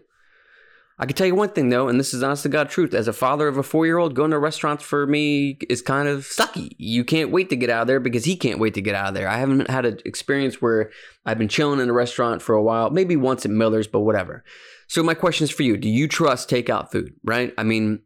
I 0.99 1.07
can 1.07 1.17
tell 1.17 1.27
you 1.27 1.35
one 1.35 1.51
thing 1.51 1.71
though, 1.71 1.89
and 1.89 1.99
this 1.99 2.15
is 2.15 2.23
honest 2.23 2.45
to 2.45 2.49
God 2.49 2.71
truth. 2.71 2.95
As 2.95 3.09
a 3.09 3.13
father 3.13 3.49
of 3.49 3.59
a 3.59 3.65
four 3.65 3.85
year 3.85 3.99
old, 3.99 4.15
going 4.15 4.31
to 4.31 4.39
restaurants 4.39 4.85
for 4.85 5.07
me 5.07 5.59
is 5.69 5.83
kind 5.83 6.09
of 6.09 6.21
sucky. 6.21 6.71
You 6.79 7.05
can't 7.05 7.33
wait 7.33 7.51
to 7.51 7.57
get 7.57 7.69
out 7.69 7.83
of 7.83 7.87
there 7.89 7.99
because 7.99 8.25
he 8.25 8.37
can't 8.37 8.61
wait 8.61 8.75
to 8.75 8.81
get 8.81 8.95
out 8.95 9.09
of 9.09 9.15
there. 9.15 9.29
I 9.29 9.39
haven't 9.39 9.69
had 9.69 9.85
an 9.85 9.99
experience 10.05 10.63
where 10.63 10.93
I've 11.27 11.37
been 11.37 11.49
chilling 11.49 11.81
in 11.81 11.91
a 11.91 11.93
restaurant 11.93 12.43
for 12.43 12.55
a 12.55 12.63
while, 12.63 12.91
maybe 12.91 13.17
once 13.17 13.45
at 13.45 13.51
Miller's, 13.51 13.89
but 13.89 14.01
whatever. 14.01 14.45
So 14.87 15.03
my 15.03 15.15
question 15.15 15.45
is 15.45 15.51
for 15.51 15.65
you: 15.65 15.77
Do 15.77 15.89
you 15.89 16.07
trust 16.07 16.49
takeout 16.49 16.93
food? 16.93 17.15
Right? 17.25 17.53
I 17.59 17.65
mean, 17.65 18.03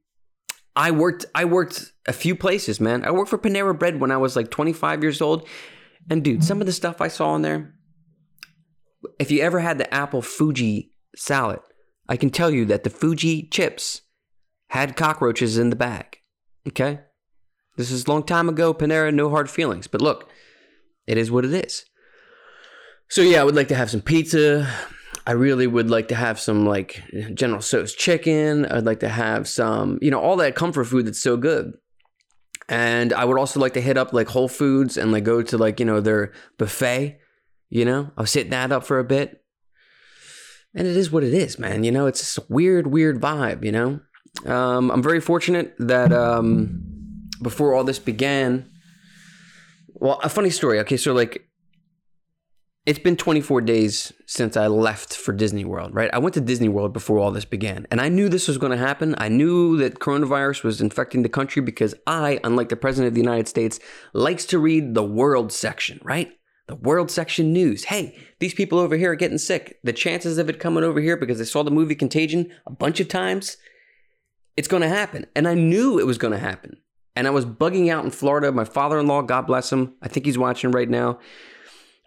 I 0.74 0.90
worked 0.90 1.26
I 1.34 1.44
worked 1.44 1.92
a 2.06 2.14
few 2.14 2.34
places, 2.34 2.80
man. 2.80 3.04
I 3.04 3.10
worked 3.10 3.28
for 3.28 3.38
Panera 3.38 3.78
Bread 3.78 4.00
when 4.00 4.10
I 4.10 4.16
was 4.16 4.34
like 4.34 4.50
25 4.50 5.02
years 5.02 5.20
old. 5.20 5.46
And 6.10 6.24
dude, 6.24 6.44
some 6.44 6.60
of 6.60 6.66
the 6.66 6.72
stuff 6.72 7.00
I 7.00 7.08
saw 7.08 7.34
in 7.36 7.42
there, 7.42 7.74
if 9.18 9.30
you 9.30 9.40
ever 9.42 9.60
had 9.60 9.78
the 9.78 9.92
apple 9.92 10.22
Fuji 10.22 10.92
salad, 11.14 11.60
I 12.08 12.16
can 12.16 12.30
tell 12.30 12.50
you 12.50 12.64
that 12.66 12.84
the 12.84 12.90
Fuji 12.90 13.48
chips 13.48 14.02
had 14.68 14.96
cockroaches 14.96 15.58
in 15.58 15.70
the 15.70 15.76
bag. 15.76 16.18
Okay? 16.66 17.00
This 17.76 17.90
is 17.90 18.06
a 18.06 18.10
long 18.10 18.24
time 18.24 18.48
ago, 18.48 18.74
Panera, 18.74 19.12
no 19.14 19.30
hard 19.30 19.50
feelings. 19.50 19.86
But 19.86 20.02
look, 20.02 20.30
it 21.06 21.16
is 21.16 21.30
what 21.30 21.44
it 21.44 21.52
is. 21.52 21.84
So 23.08 23.22
yeah, 23.22 23.40
I 23.40 23.44
would 23.44 23.54
like 23.54 23.68
to 23.68 23.74
have 23.74 23.90
some 23.90 24.00
pizza. 24.00 24.70
I 25.26 25.32
really 25.32 25.66
would 25.66 25.90
like 25.90 26.08
to 26.08 26.14
have 26.14 26.40
some 26.40 26.66
like 26.66 27.02
General 27.34 27.60
Tso's 27.60 27.94
chicken. 27.94 28.66
I'd 28.66 28.84
like 28.84 29.00
to 29.00 29.08
have 29.08 29.46
some, 29.46 29.98
you 30.02 30.10
know, 30.10 30.20
all 30.20 30.36
that 30.36 30.54
comfort 30.54 30.84
food 30.84 31.06
that's 31.06 31.22
so 31.22 31.36
good. 31.36 31.72
And 32.68 33.12
I 33.12 33.24
would 33.24 33.38
also 33.38 33.60
like 33.60 33.74
to 33.74 33.80
hit 33.80 33.96
up 33.96 34.12
like 34.12 34.28
Whole 34.28 34.48
Foods 34.48 34.96
and 34.96 35.10
like 35.10 35.24
go 35.24 35.42
to 35.42 35.56
like, 35.56 35.80
you 35.80 35.86
know, 35.86 36.00
their 36.00 36.32
buffet. 36.58 37.18
You 37.70 37.84
know, 37.84 38.10
I 38.16 38.20
was 38.20 38.32
hitting 38.32 38.50
that 38.50 38.72
up 38.72 38.84
for 38.84 38.98
a 38.98 39.04
bit. 39.04 39.42
And 40.74 40.86
it 40.86 40.96
is 40.96 41.10
what 41.10 41.24
it 41.24 41.32
is, 41.32 41.58
man. 41.58 41.82
You 41.82 41.90
know, 41.90 42.06
it's 42.06 42.36
a 42.36 42.42
weird, 42.48 42.86
weird 42.86 43.20
vibe, 43.20 43.64
you 43.64 43.72
know? 43.72 44.00
Um, 44.44 44.90
I'm 44.90 45.02
very 45.02 45.20
fortunate 45.20 45.74
that 45.78 46.12
um, 46.12 47.28
before 47.42 47.74
all 47.74 47.84
this 47.84 47.98
began, 47.98 48.70
well, 49.94 50.20
a 50.22 50.28
funny 50.28 50.50
story. 50.50 50.78
Okay, 50.80 50.96
so 50.96 51.12
like, 51.14 51.48
it's 52.88 52.98
been 52.98 53.18
24 53.18 53.60
days 53.60 54.14
since 54.24 54.56
I 54.56 54.66
left 54.66 55.14
for 55.14 55.34
Disney 55.34 55.66
World, 55.66 55.94
right? 55.94 56.08
I 56.10 56.16
went 56.16 56.32
to 56.36 56.40
Disney 56.40 56.70
World 56.70 56.94
before 56.94 57.18
all 57.18 57.30
this 57.30 57.44
began, 57.44 57.86
and 57.90 58.00
I 58.00 58.08
knew 58.08 58.30
this 58.30 58.48
was 58.48 58.56
going 58.56 58.72
to 58.72 58.78
happen. 58.78 59.14
I 59.18 59.28
knew 59.28 59.76
that 59.76 59.98
coronavirus 59.98 60.64
was 60.64 60.80
infecting 60.80 61.22
the 61.22 61.28
country 61.28 61.60
because 61.60 61.94
I, 62.06 62.40
unlike 62.44 62.70
the 62.70 62.76
President 62.76 63.08
of 63.08 63.14
the 63.14 63.20
United 63.20 63.46
States, 63.46 63.78
likes 64.14 64.46
to 64.46 64.58
read 64.58 64.94
the 64.94 65.04
world 65.04 65.52
section, 65.52 66.00
right? 66.02 66.32
The 66.66 66.76
world 66.76 67.10
section 67.10 67.52
news. 67.52 67.84
Hey, 67.84 68.16
these 68.38 68.54
people 68.54 68.78
over 68.78 68.96
here 68.96 69.12
are 69.12 69.16
getting 69.16 69.36
sick. 69.36 69.80
The 69.84 69.92
chances 69.92 70.38
of 70.38 70.48
it 70.48 70.58
coming 70.58 70.82
over 70.82 70.98
here 70.98 71.18
because 71.18 71.36
they 71.36 71.44
saw 71.44 71.62
the 71.62 71.70
movie 71.70 71.94
Contagion 71.94 72.50
a 72.66 72.70
bunch 72.70 73.00
of 73.00 73.08
times, 73.08 73.58
it's 74.56 74.68
going 74.68 74.82
to 74.82 74.88
happen. 74.88 75.26
And 75.36 75.46
I 75.46 75.52
knew 75.52 75.98
it 75.98 76.06
was 76.06 76.16
going 76.16 76.32
to 76.32 76.38
happen. 76.38 76.78
And 77.14 77.26
I 77.26 77.32
was 77.32 77.44
bugging 77.44 77.92
out 77.92 78.06
in 78.06 78.12
Florida. 78.12 78.50
My 78.50 78.64
father 78.64 78.98
in 78.98 79.06
law, 79.06 79.20
God 79.20 79.46
bless 79.46 79.70
him, 79.70 79.92
I 80.00 80.08
think 80.08 80.24
he's 80.24 80.38
watching 80.38 80.70
right 80.70 80.88
now. 80.88 81.18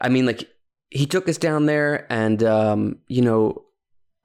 I 0.03 0.09
mean, 0.09 0.25
like, 0.25 0.49
he 0.91 1.05
took 1.07 1.27
us 1.27 1.37
down 1.37 1.65
there, 1.65 2.05
and, 2.11 2.43
um, 2.43 2.99
you 3.07 3.21
know, 3.21 3.63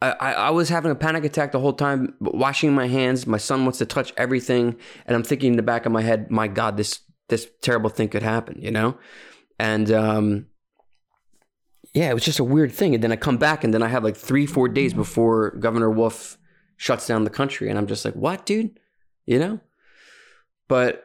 I, 0.02 0.10
I 0.10 0.50
was 0.50 0.68
having 0.68 0.90
a 0.90 0.94
panic 0.94 1.24
attack 1.24 1.52
the 1.52 1.58
whole 1.58 1.72
time, 1.72 2.14
washing 2.20 2.74
my 2.74 2.86
hands. 2.86 3.26
My 3.26 3.38
son 3.38 3.64
wants 3.64 3.78
to 3.78 3.86
touch 3.86 4.12
everything. 4.18 4.76
And 5.06 5.16
I'm 5.16 5.22
thinking 5.22 5.52
in 5.52 5.56
the 5.56 5.62
back 5.62 5.86
of 5.86 5.92
my 5.92 6.02
head, 6.02 6.30
my 6.30 6.48
God, 6.48 6.76
this, 6.76 7.00
this 7.28 7.48
terrible 7.62 7.88
thing 7.88 8.10
could 8.10 8.22
happen, 8.22 8.60
you 8.60 8.70
know? 8.70 8.98
And, 9.58 9.90
um, 9.90 10.46
yeah, 11.94 12.10
it 12.10 12.14
was 12.14 12.24
just 12.24 12.40
a 12.40 12.44
weird 12.44 12.72
thing. 12.72 12.94
And 12.94 13.02
then 13.02 13.10
I 13.10 13.16
come 13.16 13.38
back, 13.38 13.64
and 13.64 13.72
then 13.72 13.82
I 13.82 13.88
have 13.88 14.04
like 14.04 14.16
three, 14.16 14.44
four 14.44 14.68
days 14.68 14.92
before 14.92 15.52
Governor 15.52 15.90
Wolf 15.90 16.36
shuts 16.76 17.06
down 17.06 17.24
the 17.24 17.30
country. 17.30 17.70
And 17.70 17.78
I'm 17.78 17.86
just 17.86 18.04
like, 18.04 18.14
what, 18.14 18.44
dude? 18.44 18.78
You 19.24 19.38
know? 19.38 19.60
But 20.68 21.04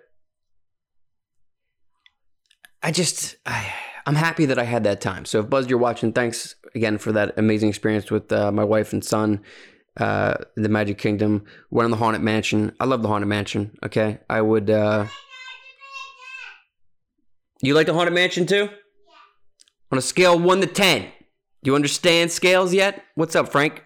I 2.83 2.91
just, 2.91 3.37
I, 3.45 3.73
I'm 4.05 4.15
happy 4.15 4.45
that 4.45 4.59
I 4.59 4.63
had 4.63 4.83
that 4.83 5.01
time. 5.01 5.25
So 5.25 5.39
if 5.39 5.49
Buzz, 5.49 5.69
you're 5.69 5.79
watching, 5.79 6.13
thanks 6.13 6.55
again 6.75 6.97
for 6.97 7.11
that 7.11 7.33
amazing 7.37 7.69
experience 7.69 8.09
with 8.09 8.31
uh, 8.31 8.51
my 8.51 8.63
wife 8.63 8.93
and 8.93 9.03
son. 9.03 9.41
Uh, 9.97 10.35
the 10.55 10.69
Magic 10.69 10.97
Kingdom, 10.97 11.43
went 11.69 11.83
on 11.83 11.91
the 11.91 11.97
Haunted 11.97 12.21
Mansion. 12.21 12.73
I 12.79 12.85
love 12.85 13.01
the 13.01 13.09
Haunted 13.09 13.27
Mansion. 13.27 13.77
Okay, 13.83 14.19
I 14.29 14.41
would. 14.41 14.69
Uh, 14.69 15.07
you 17.61 17.73
like 17.73 17.87
the 17.87 17.93
Haunted 17.93 18.13
Mansion 18.13 18.45
too? 18.45 18.69
On 19.91 19.97
a 19.97 20.01
scale 20.01 20.39
one 20.39 20.61
to 20.61 20.67
ten, 20.67 21.01
do 21.01 21.71
you 21.71 21.75
understand 21.75 22.31
scales 22.31 22.73
yet? 22.73 23.03
What's 23.15 23.35
up, 23.35 23.49
Frank? 23.51 23.83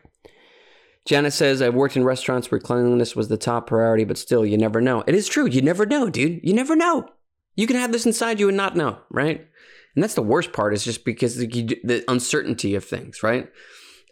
Janet 1.06 1.34
says, 1.34 1.62
I've 1.62 1.74
worked 1.74 1.98
in 1.98 2.04
restaurants 2.04 2.50
where 2.52 2.60
cleanliness 2.60 3.16
was 3.16 3.28
the 3.28 3.38
top 3.38 3.68
priority, 3.68 4.04
but 4.04 4.18
still, 4.18 4.46
you 4.46 4.58
never 4.58 4.82
know. 4.82 5.04
It 5.08 5.16
is 5.16 5.28
true. 5.28 5.48
You 5.48 5.62
never 5.62 5.86
know, 5.86 6.10
dude. 6.10 6.40
You 6.44 6.54
never 6.54 6.76
know. 6.76 7.10
You 7.56 7.68
can 7.68 7.78
have 7.78 7.92
this 7.92 8.06
inside 8.06 8.40
you 8.40 8.48
and 8.48 8.58
not 8.58 8.76
know, 8.76 9.00
right? 9.10 9.48
And 9.96 10.04
that's 10.04 10.14
the 10.14 10.22
worst 10.22 10.54
part 10.54 10.74
is 10.74 10.84
just 10.84 11.06
because 11.06 11.38
the, 11.38 11.48
the 11.84 12.04
uncertainty 12.08 12.76
of 12.76 12.84
things, 12.84 13.24
right? 13.24 13.50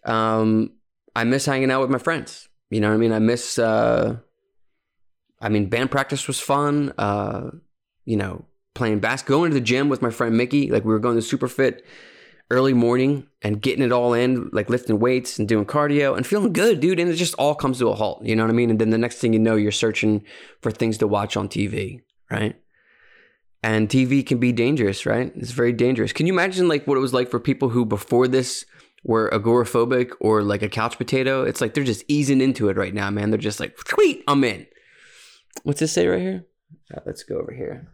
Um, 0.05 0.71
I 1.15 1.23
miss 1.25 1.45
hanging 1.45 1.71
out 1.71 1.81
with 1.81 1.89
my 1.89 1.97
friends. 1.97 2.47
You 2.69 2.79
know 2.79 2.89
what 2.89 2.95
I 2.95 2.97
mean? 2.97 3.11
I 3.11 3.19
miss, 3.19 3.59
uh, 3.59 4.17
I 5.41 5.49
mean, 5.49 5.67
band 5.69 5.91
practice 5.91 6.27
was 6.27 6.39
fun. 6.39 6.93
Uh, 6.97 7.51
you 8.05 8.17
know, 8.17 8.45
playing 8.73 8.99
basketball, 8.99 9.39
going 9.39 9.51
to 9.51 9.55
the 9.55 9.61
gym 9.61 9.89
with 9.89 10.01
my 10.01 10.09
friend 10.09 10.37
Mickey. 10.37 10.69
Like 10.69 10.85
we 10.85 10.93
were 10.93 10.99
going 10.99 11.15
to 11.15 11.21
Super 11.21 11.47
Fit 11.47 11.85
early 12.49 12.73
morning 12.73 13.27
and 13.41 13.61
getting 13.61 13.83
it 13.83 13.91
all 13.91 14.13
in, 14.13 14.49
like 14.53 14.69
lifting 14.69 14.99
weights 14.99 15.39
and 15.39 15.47
doing 15.47 15.65
cardio 15.65 16.15
and 16.15 16.25
feeling 16.25 16.53
good, 16.53 16.79
dude. 16.79 16.99
And 16.99 17.09
it 17.09 17.15
just 17.15 17.35
all 17.35 17.55
comes 17.55 17.79
to 17.79 17.89
a 17.89 17.95
halt. 17.95 18.25
You 18.25 18.35
know 18.35 18.43
what 18.43 18.49
I 18.49 18.53
mean? 18.53 18.69
And 18.69 18.79
then 18.79 18.89
the 18.89 18.97
next 18.97 19.17
thing 19.17 19.33
you 19.33 19.39
know, 19.39 19.55
you're 19.55 19.71
searching 19.71 20.23
for 20.61 20.71
things 20.71 20.97
to 20.99 21.07
watch 21.07 21.35
on 21.37 21.49
TV, 21.49 22.01
right? 22.31 22.55
And 23.63 23.87
TV 23.87 24.25
can 24.25 24.39
be 24.39 24.51
dangerous, 24.51 25.05
right? 25.05 25.31
It's 25.37 25.51
very 25.51 25.71
dangerous. 25.71 26.11
Can 26.11 26.27
you 26.27 26.33
imagine 26.33 26.67
like 26.67 26.85
what 26.85 26.97
it 26.97 27.01
was 27.01 27.13
like 27.13 27.31
for 27.31 27.39
people 27.39 27.69
who 27.69 27.85
before 27.85 28.27
this 28.27 28.65
were 29.03 29.29
agoraphobic 29.31 30.11
or 30.19 30.43
like 30.43 30.61
a 30.61 30.69
couch 30.69 30.97
potato? 30.97 31.43
It's 31.43 31.61
like 31.61 31.73
they're 31.73 31.85
just 31.85 32.03
easing 32.09 32.41
into 32.41 32.67
it 32.67 32.75
right 32.75 32.93
now, 32.93 33.09
man. 33.09 33.31
They're 33.31 33.37
just 33.37 33.61
like, 33.61 33.77
sweet, 33.87 34.23
I'm 34.27 34.43
in. 34.43 34.67
What's 35.63 35.79
this 35.79 35.93
say 35.93 36.07
right 36.07 36.21
here? 36.21 36.45
Uh, 36.93 36.99
let's 37.05 37.23
go 37.23 37.37
over 37.37 37.53
here. 37.53 37.92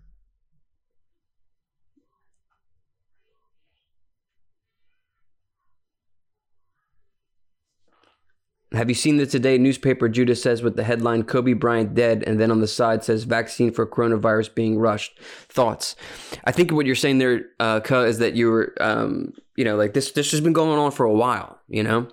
Have 8.71 8.87
you 8.87 8.95
seen 8.95 9.17
the 9.17 9.25
today 9.25 9.57
newspaper? 9.57 10.07
Judah 10.07 10.35
says 10.35 10.61
with 10.61 10.75
the 10.75 10.83
headline 10.83 11.23
Kobe 11.23 11.53
Bryant 11.53 11.95
dead, 11.95 12.23
and 12.27 12.39
then 12.39 12.51
on 12.51 12.59
the 12.59 12.67
side 12.67 13.03
says 13.03 13.23
vaccine 13.23 13.71
for 13.71 13.87
coronavirus 13.87 14.53
being 14.53 14.77
rushed. 14.77 15.19
Thoughts? 15.47 15.95
I 16.43 16.51
think 16.51 16.71
what 16.71 16.85
you're 16.85 16.93
saying 16.93 17.17
there, 17.17 17.45
uh, 17.59 17.81
is 17.89 18.19
that 18.19 18.35
you 18.35 18.51
were, 18.51 18.73
um, 18.79 19.33
you 19.55 19.65
know, 19.65 19.75
like 19.75 19.93
this. 19.93 20.11
This 20.11 20.31
has 20.31 20.41
been 20.41 20.53
going 20.53 20.77
on 20.77 20.91
for 20.91 21.03
a 21.03 21.13
while, 21.13 21.59
you 21.67 21.81
know. 21.81 22.09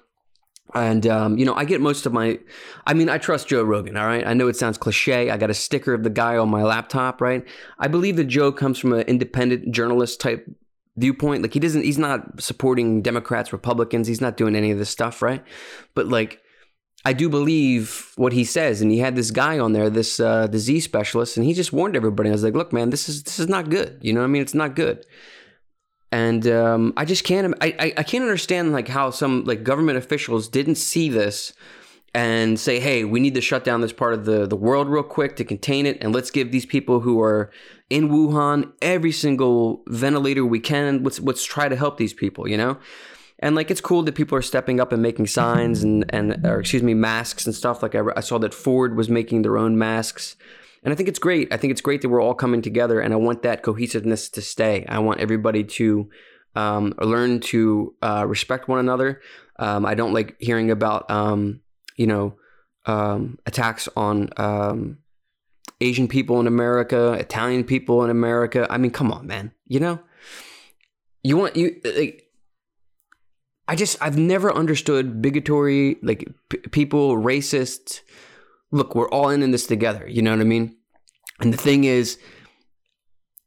And 0.74 1.06
um, 1.06 1.36
you 1.36 1.44
know, 1.44 1.54
I 1.54 1.64
get 1.64 1.82
most 1.82 2.06
of 2.06 2.14
my. 2.14 2.38
I 2.86 2.94
mean, 2.94 3.10
I 3.10 3.18
trust 3.18 3.48
Joe 3.48 3.62
Rogan. 3.62 3.96
All 3.96 4.06
right, 4.06 4.26
I 4.26 4.32
know 4.32 4.48
it 4.48 4.56
sounds 4.56 4.78
cliche. 4.78 5.30
I 5.30 5.36
got 5.36 5.50
a 5.50 5.54
sticker 5.54 5.92
of 5.92 6.04
the 6.04 6.10
guy 6.10 6.38
on 6.38 6.48
my 6.48 6.62
laptop. 6.62 7.20
Right, 7.20 7.46
I 7.78 7.88
believe 7.88 8.16
that 8.16 8.24
Joe 8.24 8.50
comes 8.50 8.78
from 8.78 8.94
an 8.94 9.02
independent 9.02 9.72
journalist 9.72 10.20
type 10.20 10.48
viewpoint. 10.96 11.42
Like 11.42 11.52
he 11.52 11.60
doesn't. 11.60 11.84
He's 11.84 11.98
not 11.98 12.40
supporting 12.42 13.02
Democrats, 13.02 13.52
Republicans. 13.52 14.08
He's 14.08 14.22
not 14.22 14.38
doing 14.38 14.56
any 14.56 14.70
of 14.70 14.78
this 14.78 14.90
stuff. 14.90 15.22
Right, 15.22 15.44
but 15.94 16.08
like 16.08 16.42
I 17.06 17.12
do 17.12 17.28
believe 17.28 18.10
what 18.16 18.32
he 18.32 18.44
says, 18.44 18.80
and 18.80 18.90
he 18.90 18.98
had 18.98 19.14
this 19.14 19.30
guy 19.30 19.60
on 19.60 19.72
there, 19.74 19.88
this 19.88 20.18
uh, 20.18 20.48
disease 20.48 20.82
specialist, 20.82 21.36
and 21.36 21.46
he 21.46 21.54
just 21.54 21.72
warned 21.72 21.94
everybody. 21.94 22.30
I 22.30 22.32
was 22.32 22.42
like, 22.42 22.54
"Look, 22.54 22.72
man, 22.72 22.90
this 22.90 23.08
is 23.08 23.22
this 23.22 23.38
is 23.38 23.46
not 23.48 23.70
good. 23.70 24.00
You 24.02 24.12
know 24.12 24.22
what 24.22 24.24
I 24.24 24.28
mean? 24.28 24.42
It's 24.42 24.54
not 24.54 24.74
good." 24.74 25.06
And 26.10 26.48
um, 26.48 26.92
I 26.96 27.04
just 27.04 27.22
can't. 27.22 27.54
I, 27.60 27.76
I 27.78 27.92
I 27.98 28.02
can't 28.02 28.22
understand 28.22 28.72
like 28.72 28.88
how 28.88 29.10
some 29.10 29.44
like 29.44 29.62
government 29.62 29.98
officials 29.98 30.48
didn't 30.48 30.74
see 30.74 31.08
this 31.08 31.52
and 32.12 32.58
say, 32.58 32.80
"Hey, 32.80 33.04
we 33.04 33.20
need 33.20 33.36
to 33.36 33.40
shut 33.40 33.62
down 33.62 33.82
this 33.82 33.92
part 33.92 34.12
of 34.12 34.24
the 34.24 34.44
the 34.44 34.56
world 34.56 34.88
real 34.88 35.04
quick 35.04 35.36
to 35.36 35.44
contain 35.44 35.86
it, 35.86 35.98
and 36.00 36.12
let's 36.12 36.32
give 36.32 36.50
these 36.50 36.66
people 36.66 36.98
who 36.98 37.22
are 37.22 37.52
in 37.88 38.08
Wuhan 38.08 38.72
every 38.82 39.12
single 39.12 39.84
ventilator 39.86 40.44
we 40.44 40.58
can. 40.58 41.04
Let's 41.04 41.20
let's 41.20 41.44
try 41.44 41.68
to 41.68 41.76
help 41.76 41.98
these 41.98 42.14
people." 42.14 42.48
You 42.48 42.56
know 42.56 42.78
and 43.38 43.54
like 43.54 43.70
it's 43.70 43.80
cool 43.80 44.02
that 44.02 44.14
people 44.14 44.36
are 44.36 44.42
stepping 44.42 44.80
up 44.80 44.92
and 44.92 45.02
making 45.02 45.26
signs 45.26 45.82
and 45.82 46.04
and 46.14 46.44
or 46.46 46.60
excuse 46.60 46.82
me 46.82 46.94
masks 46.94 47.46
and 47.46 47.54
stuff. 47.54 47.82
Like 47.82 47.94
I, 47.94 48.02
I 48.16 48.20
saw 48.20 48.38
that 48.38 48.54
ford 48.54 48.96
was 48.96 49.08
making 49.08 49.42
their 49.42 49.58
own 49.58 49.78
masks. 49.78 50.36
And 50.82 50.92
i 50.92 50.96
think 50.96 51.08
it's 51.08 51.18
great. 51.18 51.52
I 51.52 51.56
think 51.56 51.72
it's 51.72 51.80
great 51.80 52.02
that 52.02 52.08
we're 52.08 52.22
all 52.22 52.34
coming 52.34 52.62
together 52.62 53.00
and 53.00 53.12
i 53.12 53.16
want 53.16 53.42
that 53.42 53.62
cohesiveness 53.62 54.28
to 54.30 54.42
stay. 54.42 54.84
I 54.88 55.00
want 55.00 55.20
everybody 55.20 55.64
to 55.64 56.08
um, 56.54 56.94
learn 56.98 57.40
to 57.40 57.94
uh, 58.02 58.24
respect 58.26 58.68
one 58.68 58.78
another. 58.78 59.20
Um, 59.58 59.86
i 59.86 59.94
don't 59.94 60.12
like 60.12 60.36
hearing 60.38 60.70
about 60.70 61.10
um, 61.10 61.60
you 61.96 62.06
know 62.06 62.36
um, 62.86 63.38
attacks 63.46 63.88
on 63.96 64.30
um, 64.36 64.98
asian 65.80 66.08
people 66.08 66.40
in 66.40 66.46
america 66.46 67.12
italian 67.14 67.64
people 67.64 68.04
in 68.04 68.10
america. 68.10 68.66
I 68.70 68.78
mean 68.78 68.92
come 68.92 69.12
on 69.12 69.26
man 69.26 69.52
you 69.66 69.80
know? 69.80 70.00
You 71.22 71.36
want 71.36 71.56
you 71.56 71.80
like 71.84 72.25
I 73.68 73.74
just 73.74 74.00
I've 74.00 74.18
never 74.18 74.52
understood 74.52 75.20
bigotry, 75.20 75.96
like 76.02 76.28
p- 76.48 76.58
people 76.58 77.16
racist. 77.16 78.00
Look, 78.70 78.94
we're 78.94 79.10
all 79.10 79.28
in, 79.30 79.42
in 79.42 79.50
this 79.50 79.66
together. 79.66 80.06
You 80.08 80.22
know 80.22 80.30
what 80.30 80.40
I 80.40 80.44
mean? 80.44 80.76
And 81.40 81.52
the 81.52 81.58
thing 81.58 81.84
is, 81.84 82.18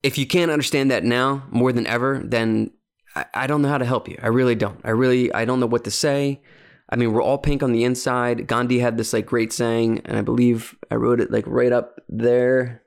if 0.03 0.17
you 0.17 0.25
can't 0.25 0.51
understand 0.51 0.91
that 0.91 1.03
now 1.03 1.43
more 1.49 1.71
than 1.71 1.87
ever, 1.87 2.21
then 2.23 2.71
I, 3.15 3.25
I 3.33 3.47
don't 3.47 3.61
know 3.61 3.69
how 3.69 3.77
to 3.77 3.85
help 3.85 4.07
you. 4.07 4.17
I 4.21 4.27
really 4.27 4.55
don't. 4.55 4.79
I 4.83 4.91
really 4.91 5.33
I 5.33 5.45
don't 5.45 5.59
know 5.59 5.65
what 5.65 5.83
to 5.85 5.91
say. 5.91 6.41
I 6.89 6.95
mean, 6.95 7.13
we're 7.13 7.21
all 7.21 7.37
pink 7.37 7.61
on 7.61 7.71
the 7.71 7.83
inside. 7.83 8.47
Gandhi 8.47 8.79
had 8.79 8.97
this 8.97 9.13
like 9.13 9.25
great 9.25 9.53
saying, 9.53 10.01
and 10.05 10.17
I 10.17 10.21
believe 10.21 10.75
I 10.89 10.95
wrote 10.95 11.21
it 11.21 11.31
like 11.31 11.45
right 11.47 11.71
up 11.71 11.99
there. 12.09 12.83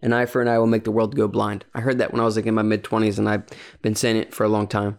An 0.00 0.12
eye 0.12 0.26
for 0.26 0.42
an 0.42 0.48
eye 0.48 0.58
will 0.58 0.66
make 0.66 0.84
the 0.84 0.90
world 0.90 1.14
go 1.14 1.28
blind. 1.28 1.64
I 1.74 1.80
heard 1.80 1.98
that 1.98 2.12
when 2.12 2.20
I 2.20 2.24
was 2.24 2.36
like 2.36 2.46
in 2.46 2.54
my 2.54 2.62
mid 2.62 2.82
twenties, 2.82 3.18
and 3.18 3.28
I've 3.28 3.44
been 3.82 3.94
saying 3.94 4.16
it 4.16 4.34
for 4.34 4.44
a 4.44 4.48
long 4.48 4.66
time. 4.66 4.98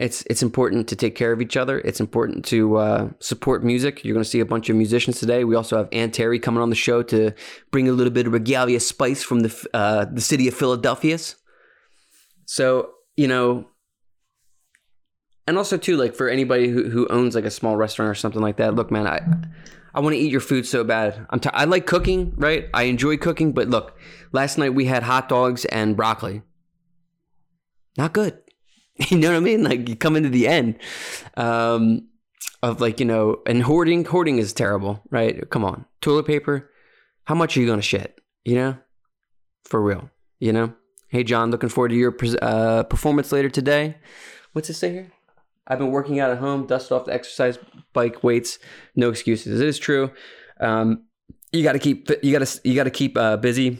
It's 0.00 0.24
it's 0.30 0.42
important 0.42 0.88
to 0.88 0.96
take 0.96 1.14
care 1.14 1.30
of 1.30 1.42
each 1.42 1.58
other. 1.58 1.78
It's 1.80 2.00
important 2.00 2.46
to 2.46 2.76
uh, 2.76 3.10
support 3.18 3.62
music. 3.62 4.02
You're 4.02 4.14
going 4.14 4.24
to 4.24 4.30
see 4.30 4.40
a 4.40 4.46
bunch 4.46 4.70
of 4.70 4.76
musicians 4.76 5.20
today. 5.20 5.44
We 5.44 5.54
also 5.54 5.76
have 5.76 5.90
Ann 5.92 6.10
Terry 6.10 6.38
coming 6.38 6.62
on 6.62 6.70
the 6.70 6.74
show 6.74 7.02
to 7.02 7.32
bring 7.70 7.86
a 7.86 7.92
little 7.92 8.12
bit 8.12 8.26
of 8.26 8.32
regalia 8.32 8.80
spice 8.80 9.22
from 9.22 9.40
the 9.40 9.68
uh, 9.74 10.06
the 10.06 10.22
city 10.22 10.48
of 10.48 10.54
Philadelphia's. 10.54 11.36
So 12.46 12.92
you 13.14 13.28
know, 13.28 13.66
and 15.46 15.58
also 15.58 15.76
too, 15.76 15.98
like 15.98 16.14
for 16.14 16.30
anybody 16.30 16.68
who, 16.68 16.88
who 16.88 17.06
owns 17.08 17.34
like 17.34 17.44
a 17.44 17.50
small 17.50 17.76
restaurant 17.76 18.10
or 18.10 18.14
something 18.14 18.40
like 18.40 18.56
that. 18.56 18.74
Look, 18.74 18.90
man, 18.90 19.06
I 19.06 19.20
I 19.92 20.00
want 20.00 20.14
to 20.14 20.18
eat 20.18 20.32
your 20.32 20.40
food 20.40 20.66
so 20.66 20.82
bad. 20.82 21.26
I'm 21.28 21.40
t- 21.40 21.50
I 21.52 21.64
like 21.64 21.84
cooking, 21.84 22.32
right? 22.36 22.70
I 22.72 22.84
enjoy 22.84 23.18
cooking, 23.18 23.52
but 23.52 23.68
look, 23.68 23.98
last 24.32 24.56
night 24.56 24.72
we 24.72 24.86
had 24.86 25.02
hot 25.02 25.28
dogs 25.28 25.66
and 25.66 25.94
broccoli. 25.94 26.40
Not 27.98 28.14
good. 28.14 28.38
You 29.08 29.18
know 29.18 29.30
what 29.30 29.36
I 29.36 29.40
mean? 29.40 29.64
Like 29.64 29.88
you 29.88 29.96
come 29.96 30.14
into 30.14 30.28
the 30.28 30.46
end 30.46 30.78
um, 31.36 32.08
of 32.62 32.80
like 32.80 33.00
you 33.00 33.06
know, 33.06 33.38
and 33.46 33.62
hoarding. 33.62 34.04
Hoarding 34.04 34.38
is 34.38 34.52
terrible, 34.52 35.02
right? 35.10 35.48
Come 35.50 35.64
on, 35.64 35.86
toilet 36.00 36.26
paper. 36.26 36.70
How 37.24 37.34
much 37.34 37.56
are 37.56 37.60
you 37.60 37.66
gonna 37.66 37.82
shit? 37.82 38.20
You 38.44 38.54
know, 38.56 38.78
for 39.64 39.80
real. 39.80 40.10
You 40.38 40.52
know. 40.52 40.74
Hey 41.08 41.24
John, 41.24 41.50
looking 41.50 41.70
forward 41.70 41.88
to 41.88 41.96
your 41.96 42.14
uh, 42.40 42.84
performance 42.84 43.32
later 43.32 43.50
today. 43.50 43.96
What's 44.52 44.70
it 44.70 44.74
say 44.74 44.92
here? 44.92 45.12
I've 45.66 45.78
been 45.78 45.90
working 45.90 46.20
out 46.20 46.30
at 46.30 46.38
home, 46.38 46.66
dust 46.66 46.92
off 46.92 47.06
the 47.06 47.12
exercise 47.12 47.58
bike 47.92 48.22
weights. 48.22 48.58
No 48.94 49.08
excuses. 49.08 49.60
It 49.60 49.66
is 49.66 49.78
true. 49.78 50.12
Um, 50.60 51.04
you 51.52 51.62
got 51.62 51.72
to 51.72 51.78
keep 51.78 52.10
you 52.22 52.32
got 52.36 52.46
to 52.46 52.60
you 52.68 52.74
got 52.74 52.84
to 52.84 52.90
keep 52.90 53.16
uh, 53.16 53.38
busy. 53.38 53.78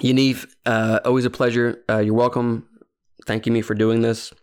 Yaniv, 0.00 0.46
uh, 0.64 1.00
always 1.04 1.26
a 1.26 1.30
pleasure. 1.30 1.84
Uh, 1.88 1.98
you're 1.98 2.14
welcome. 2.14 2.66
Thanking 3.30 3.52
me 3.52 3.62
for 3.62 3.76
doing 3.76 4.02
this, 4.02 4.34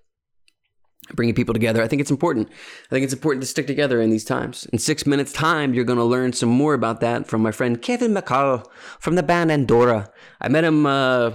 bringing 1.14 1.36
people 1.36 1.54
together. 1.54 1.84
I 1.84 1.90
think 1.90 2.00
it's 2.00 2.10
important. 2.10 2.48
I 2.50 2.90
think 2.90 3.04
it's 3.04 3.12
important 3.12 3.42
to 3.42 3.46
stick 3.46 3.68
together 3.68 4.00
in 4.00 4.12
these 4.12 4.24
times. 4.24 4.66
In 4.72 4.80
six 4.80 5.06
minutes' 5.06 5.34
time, 5.34 5.74
you're 5.74 5.84
going 5.84 6.00
to 6.00 6.06
learn 6.06 6.32
some 6.32 6.48
more 6.48 6.74
about 6.74 7.02
that 7.02 7.28
from 7.28 7.42
my 7.42 7.52
friend 7.52 7.82
Kevin 7.82 8.14
McCall 8.14 8.66
from 8.98 9.16
the 9.16 9.24
band 9.24 9.52
Andorra. 9.52 10.10
I 10.40 10.48
met 10.48 10.64
him. 10.64 10.86
Uh, 10.86 11.32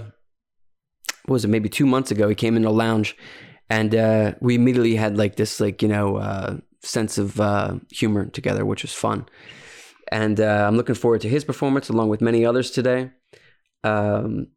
what 1.25 1.33
was 1.33 1.45
it? 1.45 1.49
Maybe 1.49 1.69
two 1.69 1.85
months 1.85 2.09
ago. 2.09 2.27
He 2.27 2.33
came 2.33 2.55
in 2.55 2.63
the 2.63 2.71
lounge, 2.71 3.15
and 3.69 3.93
uh, 3.93 4.33
we 4.41 4.55
immediately 4.55 4.95
had 4.95 5.15
like 5.15 5.35
this, 5.35 5.59
like 5.59 5.83
you 5.83 5.89
know, 5.89 6.15
uh, 6.15 6.57
sense 6.81 7.19
of 7.19 7.39
uh, 7.39 7.75
humor 7.91 8.25
together, 8.25 8.65
which 8.65 8.81
was 8.81 8.93
fun. 8.93 9.27
And 10.11 10.39
uh, 10.39 10.65
I'm 10.67 10.75
looking 10.75 10.95
forward 10.95 11.21
to 11.21 11.29
his 11.29 11.45
performance 11.45 11.87
along 11.89 12.09
with 12.09 12.19
many 12.19 12.47
others 12.47 12.71
today. 12.71 13.11
Um, 13.83 14.47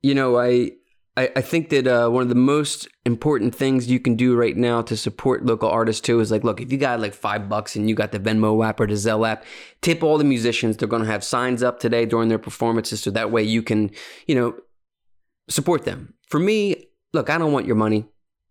you 0.00 0.14
know, 0.14 0.38
I 0.38 0.77
I, 1.18 1.32
I 1.34 1.40
think 1.40 1.70
that 1.70 1.88
uh, 1.88 2.08
one 2.08 2.22
of 2.22 2.28
the 2.28 2.36
most 2.36 2.86
important 3.04 3.52
things 3.52 3.90
you 3.90 3.98
can 3.98 4.14
do 4.14 4.36
right 4.36 4.56
now 4.56 4.82
to 4.82 4.96
support 4.96 5.44
local 5.44 5.68
artists 5.68 6.00
too 6.00 6.20
is 6.20 6.30
like, 6.30 6.44
look, 6.44 6.60
if 6.60 6.70
you 6.70 6.78
got 6.78 7.00
like 7.00 7.12
five 7.12 7.48
bucks 7.48 7.74
and 7.74 7.88
you 7.88 7.96
got 7.96 8.12
the 8.12 8.20
Venmo 8.20 8.64
app 8.64 8.78
or 8.78 8.86
the 8.86 8.94
Zelle 8.94 9.28
app, 9.28 9.44
tip 9.82 10.04
all 10.04 10.16
the 10.16 10.22
musicians. 10.22 10.76
They're 10.76 10.86
going 10.86 11.02
to 11.02 11.10
have 11.10 11.24
signs 11.24 11.60
up 11.60 11.80
today 11.80 12.06
during 12.06 12.28
their 12.28 12.38
performances, 12.38 13.02
so 13.02 13.10
that 13.10 13.32
way 13.32 13.42
you 13.42 13.64
can, 13.64 13.90
you 14.28 14.36
know, 14.36 14.54
support 15.50 15.84
them. 15.84 16.14
For 16.28 16.38
me, 16.38 16.86
look, 17.12 17.30
I 17.30 17.36
don't 17.36 17.52
want 17.52 17.66
your 17.66 17.74
money. 17.74 18.06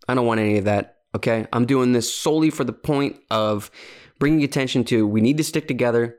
I 0.10 0.14
don't 0.14 0.26
want 0.26 0.42
any 0.42 0.58
of 0.58 0.66
that. 0.66 0.98
Okay, 1.16 1.48
I'm 1.54 1.66
doing 1.66 1.94
this 1.94 2.14
solely 2.14 2.50
for 2.50 2.66
the 2.66 2.74
point 2.74 3.16
of 3.32 3.72
bringing 4.20 4.44
attention 4.44 4.84
to 4.86 5.08
we 5.08 5.22
need 5.22 5.38
to 5.38 5.44
stick 5.46 5.70
together. 5.70 6.18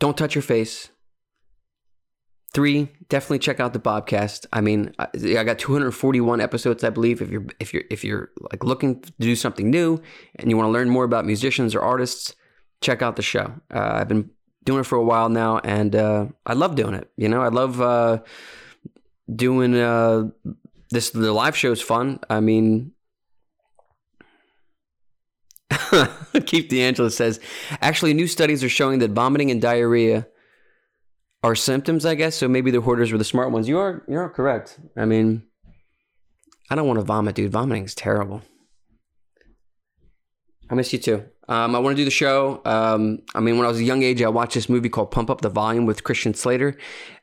Don't 0.00 0.16
touch 0.16 0.34
your 0.34 0.42
face. 0.42 0.88
Three, 2.52 2.88
definitely 3.08 3.40
check 3.40 3.60
out 3.60 3.72
the 3.72 3.78
Bobcast. 3.78 4.46
I 4.52 4.60
mean, 4.60 4.94
I 4.98 5.08
I 5.14 5.44
got 5.44 5.58
241 5.58 6.40
episodes, 6.40 6.84
I 6.84 6.90
believe. 6.90 7.20
If 7.20 7.30
you're 7.30 7.44
if 7.60 7.74
you're 7.74 7.84
if 7.90 8.04
you're 8.04 8.30
like 8.50 8.64
looking 8.64 9.00
to 9.00 9.12
do 9.18 9.36
something 9.36 9.70
new 9.70 10.00
and 10.36 10.48
you 10.48 10.56
want 10.56 10.66
to 10.66 10.70
learn 10.70 10.88
more 10.88 11.04
about 11.04 11.26
musicians 11.26 11.74
or 11.74 11.82
artists, 11.82 12.34
check 12.80 13.02
out 13.02 13.16
the 13.16 13.22
show. 13.22 13.52
Uh, 13.72 13.90
I've 13.94 14.08
been 14.08 14.30
doing 14.64 14.80
it 14.80 14.84
for 14.84 14.96
a 14.96 15.04
while 15.04 15.28
now, 15.28 15.58
and 15.58 15.94
uh, 15.94 16.26
I 16.46 16.54
love 16.54 16.76
doing 16.76 16.94
it. 16.94 17.10
You 17.16 17.28
know, 17.28 17.42
I 17.42 17.48
love 17.48 17.80
uh, 17.80 18.22
doing 19.34 19.76
uh, 19.76 20.30
this. 20.90 21.10
The 21.10 21.32
live 21.32 21.56
show 21.56 21.72
is 21.72 21.82
fun. 21.82 22.20
I 22.30 22.40
mean. 22.40 22.92
Keith 26.46 26.68
D'Angelo 26.68 27.08
says, 27.08 27.40
actually, 27.80 28.14
new 28.14 28.26
studies 28.26 28.62
are 28.62 28.68
showing 28.68 28.98
that 29.00 29.10
vomiting 29.10 29.50
and 29.50 29.60
diarrhea 29.60 30.26
are 31.46 31.54
symptoms, 31.54 32.04
I 32.04 32.16
guess. 32.16 32.34
So 32.34 32.48
maybe 32.48 32.72
the 32.72 32.80
hoarders 32.80 33.12
were 33.12 33.18
the 33.18 33.24
smart 33.24 33.52
ones. 33.52 33.68
You 33.68 33.78
are 33.78 34.02
you 34.08 34.18
are 34.18 34.28
correct. 34.28 34.80
I 34.96 35.04
mean, 35.04 35.44
I 36.68 36.74
don't 36.74 36.88
want 36.88 36.98
to 36.98 37.04
vomit, 37.04 37.36
dude. 37.36 37.52
Vomiting 37.52 37.84
is 37.84 37.94
terrible. 37.94 38.42
I 40.68 40.74
miss 40.74 40.92
you 40.92 40.98
too. 40.98 41.24
Um, 41.48 41.76
I 41.76 41.78
want 41.78 41.96
to 41.96 42.00
do 42.00 42.04
the 42.04 42.10
show. 42.10 42.60
Um, 42.64 43.20
I 43.32 43.38
mean, 43.38 43.56
when 43.56 43.64
I 43.64 43.68
was 43.68 43.78
a 43.78 43.84
young 43.84 44.02
age, 44.02 44.20
I 44.20 44.28
watched 44.28 44.54
this 44.54 44.68
movie 44.68 44.88
called 44.88 45.12
Pump 45.12 45.30
Up 45.30 45.40
the 45.40 45.48
Volume 45.48 45.86
with 45.86 46.02
Christian 46.02 46.34
Slater, 46.34 46.76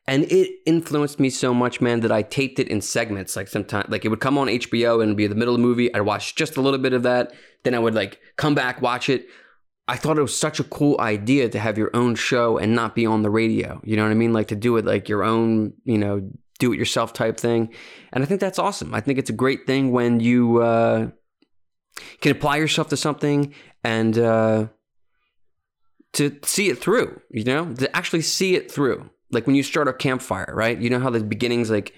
and 0.07 0.23
it 0.31 0.49
influenced 0.65 1.19
me 1.19 1.29
so 1.29 1.53
much, 1.53 1.81
man, 1.81 1.99
that 1.99 2.11
I 2.13 2.21
taped 2.21 2.59
it 2.59 2.69
in 2.69 2.79
segments. 2.79 3.35
Like 3.35 3.49
sometimes, 3.49 3.89
like 3.89 4.05
it 4.05 4.07
would 4.07 4.21
come 4.21 4.37
on 4.37 4.47
HBO 4.47 5.03
and 5.03 5.17
be 5.17 5.25
in 5.25 5.29
the 5.29 5.35
middle 5.35 5.53
of 5.53 5.59
the 5.59 5.67
movie. 5.67 5.93
I'd 5.93 6.01
watch 6.01 6.35
just 6.35 6.55
a 6.55 6.61
little 6.61 6.79
bit 6.79 6.93
of 6.93 7.03
that, 7.03 7.33
then 7.63 7.75
I 7.75 7.79
would 7.79 7.93
like 7.93 8.21
come 8.37 8.55
back, 8.55 8.81
watch 8.81 9.09
it. 9.09 9.27
I 9.87 9.97
thought 9.97 10.17
it 10.17 10.21
was 10.21 10.37
such 10.37 10.59
a 10.59 10.63
cool 10.63 10.99
idea 10.99 11.49
to 11.49 11.59
have 11.59 11.77
your 11.77 11.91
own 11.93 12.15
show 12.15 12.57
and 12.57 12.73
not 12.73 12.95
be 12.95 13.05
on 13.05 13.21
the 13.21 13.29
radio. 13.29 13.81
You 13.83 13.97
know 13.97 14.03
what 14.03 14.11
I 14.11 14.15
mean? 14.15 14.31
Like 14.31 14.47
to 14.47 14.55
do 14.55 14.77
it 14.77 14.85
like 14.85 15.09
your 15.09 15.23
own, 15.23 15.73
you 15.83 15.97
know, 15.97 16.31
do 16.59 16.71
it 16.71 16.79
yourself 16.79 17.11
type 17.11 17.37
thing. 17.37 17.73
And 18.13 18.23
I 18.23 18.27
think 18.27 18.39
that's 18.39 18.59
awesome. 18.59 18.93
I 18.93 19.01
think 19.01 19.19
it's 19.19 19.29
a 19.29 19.33
great 19.33 19.67
thing 19.67 19.91
when 19.91 20.21
you 20.21 20.61
uh, 20.61 21.09
can 22.21 22.31
apply 22.31 22.57
yourself 22.57 22.89
to 22.89 22.97
something 22.97 23.53
and 23.83 24.17
uh, 24.17 24.67
to 26.13 26.37
see 26.43 26.69
it 26.69 26.77
through, 26.79 27.19
you 27.29 27.43
know, 27.43 27.73
to 27.73 27.93
actually 27.95 28.21
see 28.21 28.55
it 28.55 28.71
through. 28.71 29.09
Like 29.31 29.47
when 29.47 29.55
you 29.55 29.63
start 29.63 29.87
a 29.87 29.93
campfire, 29.93 30.53
right? 30.53 30.79
You 30.79 30.89
know 30.89 30.99
how 30.99 31.09
the 31.09 31.23
beginning's 31.23 31.71
like 31.71 31.93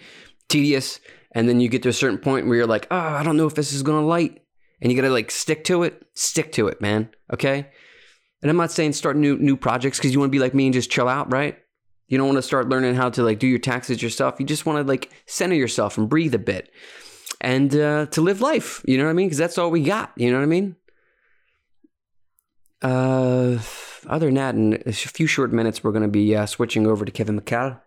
tedious, 0.48 1.00
and 1.34 1.50
then 1.50 1.60
you 1.60 1.68
get 1.68 1.84
to 1.84 1.90
a 1.90 1.94
certain 1.94 2.18
point 2.18 2.48
where 2.48 2.56
you're 2.56 2.66
like, 2.66 2.88
oh, 2.90 2.98
I 2.98 3.24
don't 3.24 3.38
know 3.38 3.46
if 3.46 3.56
this 3.56 3.74
is 3.74 3.84
gonna 3.84 4.06
light. 4.06 4.42
And 4.82 4.92
you 4.92 5.00
gotta 5.00 5.14
like 5.14 5.32
stick 5.32 5.64
to 5.66 5.84
it, 5.84 6.06
stick 6.14 6.52
to 6.54 6.68
it, 6.68 6.82
man. 6.82 7.10
Okay? 7.34 7.68
And 8.42 8.50
I'm 8.52 8.58
not 8.58 8.72
saying 8.72 8.94
start 8.94 9.18
new 9.18 9.38
new 9.38 9.58
projects 9.58 9.98
because 9.98 10.14
you 10.14 10.20
want 10.20 10.30
to 10.30 10.36
be 10.36 10.40
like 10.40 10.54
me 10.54 10.66
and 10.66 10.74
just 10.74 10.92
chill 10.92 11.08
out, 11.08 11.32
right? 11.32 11.58
You 12.08 12.18
don't 12.18 12.28
want 12.28 12.38
to 12.38 12.44
start 12.44 12.70
learning 12.70 12.96
how 12.96 13.10
to 13.10 13.24
like 13.24 13.40
do 13.40 13.48
your 13.48 13.60
taxes 13.60 14.02
yourself. 14.02 14.36
You 14.40 14.46
just 14.46 14.66
want 14.66 14.78
to 14.78 14.88
like 14.88 15.12
center 15.26 15.56
yourself 15.56 15.98
and 15.98 16.08
breathe 16.08 16.36
a 16.36 16.40
bit 16.40 16.72
and 17.42 17.76
uh, 17.76 18.06
to 18.08 18.22
live 18.22 18.42
life. 18.42 18.84
You 18.86 18.98
know 18.98 19.06
what 19.06 19.10
I 19.10 19.14
mean? 19.14 19.28
Because 19.28 19.40
that's 19.40 19.58
all 19.58 19.72
we 19.72 19.84
got. 19.84 20.12
You 20.16 20.32
know 20.32 20.38
what 20.38 20.44
I 20.44 20.48
mean? 20.48 20.76
Uh, 22.82 23.58
other 24.08 24.28
than 24.28 24.36
that, 24.36 24.56
in 24.56 24.84
a 24.86 24.94
few 24.94 25.28
short 25.28 25.52
minutes, 25.52 25.84
we're 25.84 25.92
going 25.92 26.04
to 26.04 26.08
be 26.08 26.36
uh, 26.36 26.46
switching 26.46 26.88
over 26.88 27.06
to 27.06 27.12
Kevin 27.12 27.40
McCall. 27.40 27.80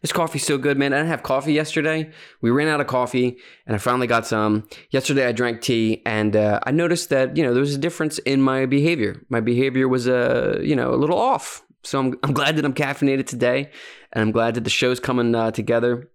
This 0.00 0.12
coffee's 0.12 0.46
so 0.46 0.56
good, 0.56 0.78
man. 0.78 0.94
I 0.94 0.96
didn't 0.96 1.10
have 1.10 1.22
coffee 1.22 1.52
yesterday. 1.52 2.10
We 2.40 2.50
ran 2.50 2.68
out 2.68 2.80
of 2.80 2.86
coffee, 2.86 3.36
and 3.66 3.74
I 3.74 3.78
finally 3.78 4.06
got 4.06 4.26
some. 4.26 4.66
Yesterday, 4.90 5.26
I 5.26 5.32
drank 5.32 5.60
tea, 5.60 6.02
and 6.06 6.34
uh, 6.34 6.60
I 6.64 6.70
noticed 6.70 7.10
that 7.10 7.36
you 7.36 7.42
know 7.42 7.52
there 7.52 7.60
was 7.60 7.74
a 7.74 7.78
difference 7.78 8.18
in 8.20 8.40
my 8.40 8.64
behavior. 8.64 9.20
My 9.28 9.40
behavior 9.40 9.86
was 9.88 10.08
uh, 10.08 10.58
you 10.62 10.74
know 10.74 10.94
a 10.94 10.96
little 10.96 11.18
off. 11.18 11.62
So 11.82 11.98
I'm 11.98 12.18
I'm 12.22 12.32
glad 12.32 12.56
that 12.56 12.64
I'm 12.64 12.72
caffeinated 12.72 13.26
today, 13.26 13.70
and 14.12 14.22
I'm 14.22 14.32
glad 14.32 14.54
that 14.54 14.64
the 14.64 14.70
show's 14.70 15.00
coming 15.00 15.34
uh, 15.34 15.50
together. 15.50 16.08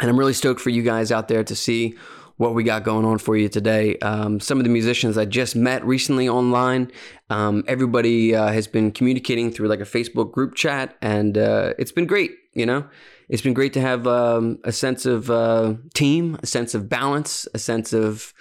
And 0.00 0.08
I'm 0.08 0.18
really 0.18 0.32
stoked 0.32 0.62
for 0.62 0.70
you 0.70 0.82
guys 0.82 1.12
out 1.12 1.28
there 1.28 1.44
to 1.44 1.54
see 1.54 1.98
what 2.40 2.54
we 2.54 2.64
got 2.64 2.84
going 2.84 3.04
on 3.04 3.18
for 3.18 3.36
you 3.36 3.50
today. 3.50 3.98
Um, 3.98 4.40
some 4.40 4.56
of 4.56 4.64
the 4.64 4.70
musicians 4.70 5.18
I 5.18 5.26
just 5.26 5.54
met 5.54 5.84
recently 5.84 6.26
online. 6.26 6.90
Um, 7.28 7.64
everybody 7.68 8.34
uh, 8.34 8.50
has 8.50 8.66
been 8.66 8.92
communicating 8.92 9.52
through 9.52 9.68
like 9.68 9.80
a 9.80 9.84
Facebook 9.84 10.32
group 10.32 10.54
chat, 10.54 10.96
and 11.02 11.36
uh, 11.36 11.74
it's 11.78 11.92
been 11.92 12.06
great. 12.06 12.30
You 12.54 12.64
know, 12.64 12.86
it's 13.28 13.42
been 13.42 13.52
great 13.52 13.74
to 13.74 13.82
have 13.82 14.06
um, 14.06 14.58
a 14.64 14.72
sense 14.72 15.04
of 15.04 15.30
uh, 15.30 15.74
team, 15.92 16.38
a 16.42 16.46
sense 16.46 16.74
of 16.74 16.88
balance, 16.88 17.46
a 17.52 17.58
sense 17.58 17.92
of 17.92 18.32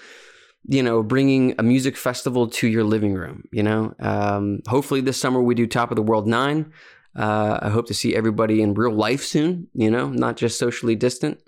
you 0.65 0.81
know 0.81 1.03
bringing 1.03 1.53
a 1.59 1.63
music 1.63 1.97
festival 1.97 2.47
to 2.51 2.69
your 2.69 2.85
living 2.85 3.15
room. 3.15 3.49
You 3.51 3.63
know, 3.63 3.93
um, 3.99 4.61
hopefully 4.65 5.01
this 5.01 5.19
summer 5.19 5.41
we 5.41 5.55
do 5.55 5.67
Top 5.67 5.91
of 5.91 5.97
the 5.97 6.03
World 6.03 6.25
nine. 6.25 6.71
Uh, 7.17 7.59
I 7.63 7.69
hope 7.69 7.87
to 7.87 7.93
see 7.93 8.15
everybody 8.15 8.61
in 8.61 8.75
real 8.75 8.93
life 8.93 9.25
soon. 9.25 9.67
You 9.73 9.91
know, 9.91 10.07
not 10.07 10.37
just 10.37 10.57
socially 10.57 10.95
distant. 10.95 11.41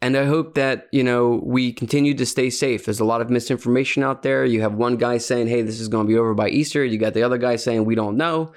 And 0.00 0.16
I 0.16 0.26
hope 0.26 0.54
that, 0.54 0.88
you 0.92 1.02
know, 1.02 1.40
we 1.44 1.72
continue 1.72 2.14
to 2.14 2.26
stay 2.26 2.50
safe. 2.50 2.84
There's 2.84 3.00
a 3.00 3.04
lot 3.04 3.20
of 3.20 3.30
misinformation 3.30 4.04
out 4.04 4.22
there. 4.22 4.44
You 4.44 4.60
have 4.60 4.74
one 4.74 4.96
guy 4.96 5.18
saying, 5.18 5.48
hey, 5.48 5.62
this 5.62 5.80
is 5.80 5.88
going 5.88 6.06
to 6.06 6.12
be 6.12 6.16
over 6.16 6.34
by 6.34 6.50
Easter. 6.50 6.84
You 6.84 6.98
got 6.98 7.14
the 7.14 7.24
other 7.24 7.38
guy 7.38 7.56
saying, 7.56 7.84
we 7.84 7.96
don't 7.96 8.16
know. 8.16 8.52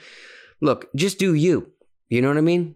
Look, 0.61 0.93
just 0.95 1.17
do 1.17 1.33
you. 1.33 1.71
You 2.09 2.21
know 2.21 2.27
what 2.27 2.37
I 2.37 2.41
mean? 2.41 2.75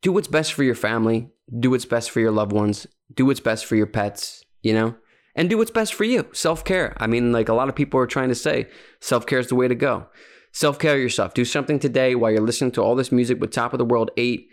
Do 0.00 0.10
what's 0.10 0.26
best 0.26 0.52
for 0.52 0.64
your 0.64 0.74
family. 0.74 1.30
Do 1.56 1.70
what's 1.70 1.84
best 1.84 2.10
for 2.10 2.18
your 2.18 2.32
loved 2.32 2.52
ones. 2.52 2.88
Do 3.14 3.26
what's 3.26 3.40
best 3.40 3.66
for 3.66 3.76
your 3.76 3.86
pets, 3.86 4.42
you 4.62 4.72
know? 4.72 4.96
and 5.34 5.48
do 5.48 5.58
what's 5.58 5.70
best 5.70 5.94
for 5.94 6.04
you. 6.04 6.28
Self 6.32 6.64
care. 6.64 6.96
I 6.98 7.06
mean, 7.06 7.32
like 7.32 7.48
a 7.48 7.54
lot 7.54 7.68
of 7.68 7.74
people 7.74 7.98
are 8.00 8.06
trying 8.06 8.28
to 8.28 8.34
say, 8.34 8.68
self 9.00 9.26
care 9.26 9.38
is 9.38 9.48
the 9.48 9.54
way 9.54 9.68
to 9.68 9.74
go. 9.74 10.06
Self 10.52 10.78
care 10.78 10.98
yourself. 10.98 11.34
Do 11.34 11.44
something 11.44 11.78
today 11.78 12.14
while 12.14 12.30
you're 12.30 12.42
listening 12.42 12.72
to 12.72 12.82
all 12.82 12.94
this 12.94 13.12
music 13.12 13.40
with 13.40 13.50
Top 13.50 13.72
of 13.72 13.78
the 13.78 13.84
World 13.84 14.10
8. 14.16 14.48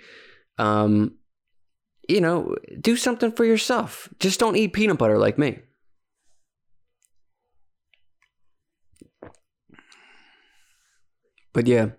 Um, 0.57 1.15
you 2.09 2.19
know, 2.19 2.55
do 2.81 2.95
something 2.95 3.31
for 3.31 3.45
yourself. 3.45 4.09
Just 4.19 4.39
don't 4.39 4.55
eat 4.55 4.73
peanut 4.73 4.97
butter 4.97 5.17
like 5.17 5.37
me. 5.37 5.59
But 11.53 11.67
yeah, 11.67 11.89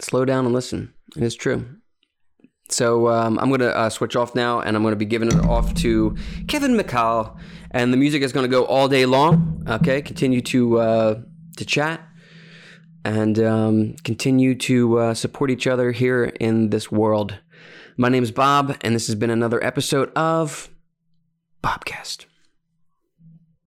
slow 0.00 0.24
down 0.24 0.44
and 0.44 0.54
listen. 0.54 0.92
It 1.16 1.22
is 1.22 1.34
true. 1.34 1.66
So 2.68 3.08
um, 3.08 3.38
I'm 3.38 3.50
gonna 3.50 3.66
uh, 3.68 3.90
switch 3.90 4.16
off 4.16 4.34
now, 4.34 4.60
and 4.60 4.76
I'm 4.76 4.82
gonna 4.82 4.96
be 4.96 5.04
giving 5.04 5.28
it 5.28 5.44
off 5.44 5.74
to 5.74 6.16
Kevin 6.48 6.76
McCall, 6.76 7.38
and 7.70 7.92
the 7.92 7.96
music 7.96 8.22
is 8.22 8.32
gonna 8.32 8.48
go 8.48 8.64
all 8.64 8.88
day 8.88 9.06
long. 9.06 9.64
Okay, 9.68 10.02
continue 10.02 10.40
to 10.42 10.78
uh, 10.78 11.20
to 11.56 11.64
chat 11.64 12.00
and 13.04 13.38
um, 13.38 13.94
continue 14.04 14.54
to 14.54 14.98
uh, 14.98 15.14
support 15.14 15.50
each 15.50 15.66
other 15.66 15.92
here 15.92 16.24
in 16.40 16.70
this 16.70 16.90
world. 16.90 17.38
My 17.96 18.08
name 18.08 18.22
is 18.22 18.32
Bob, 18.32 18.76
and 18.80 18.94
this 18.94 19.06
has 19.06 19.14
been 19.14 19.30
another 19.30 19.62
episode 19.62 20.10
of 20.16 20.68
Bobcast. 21.62 22.26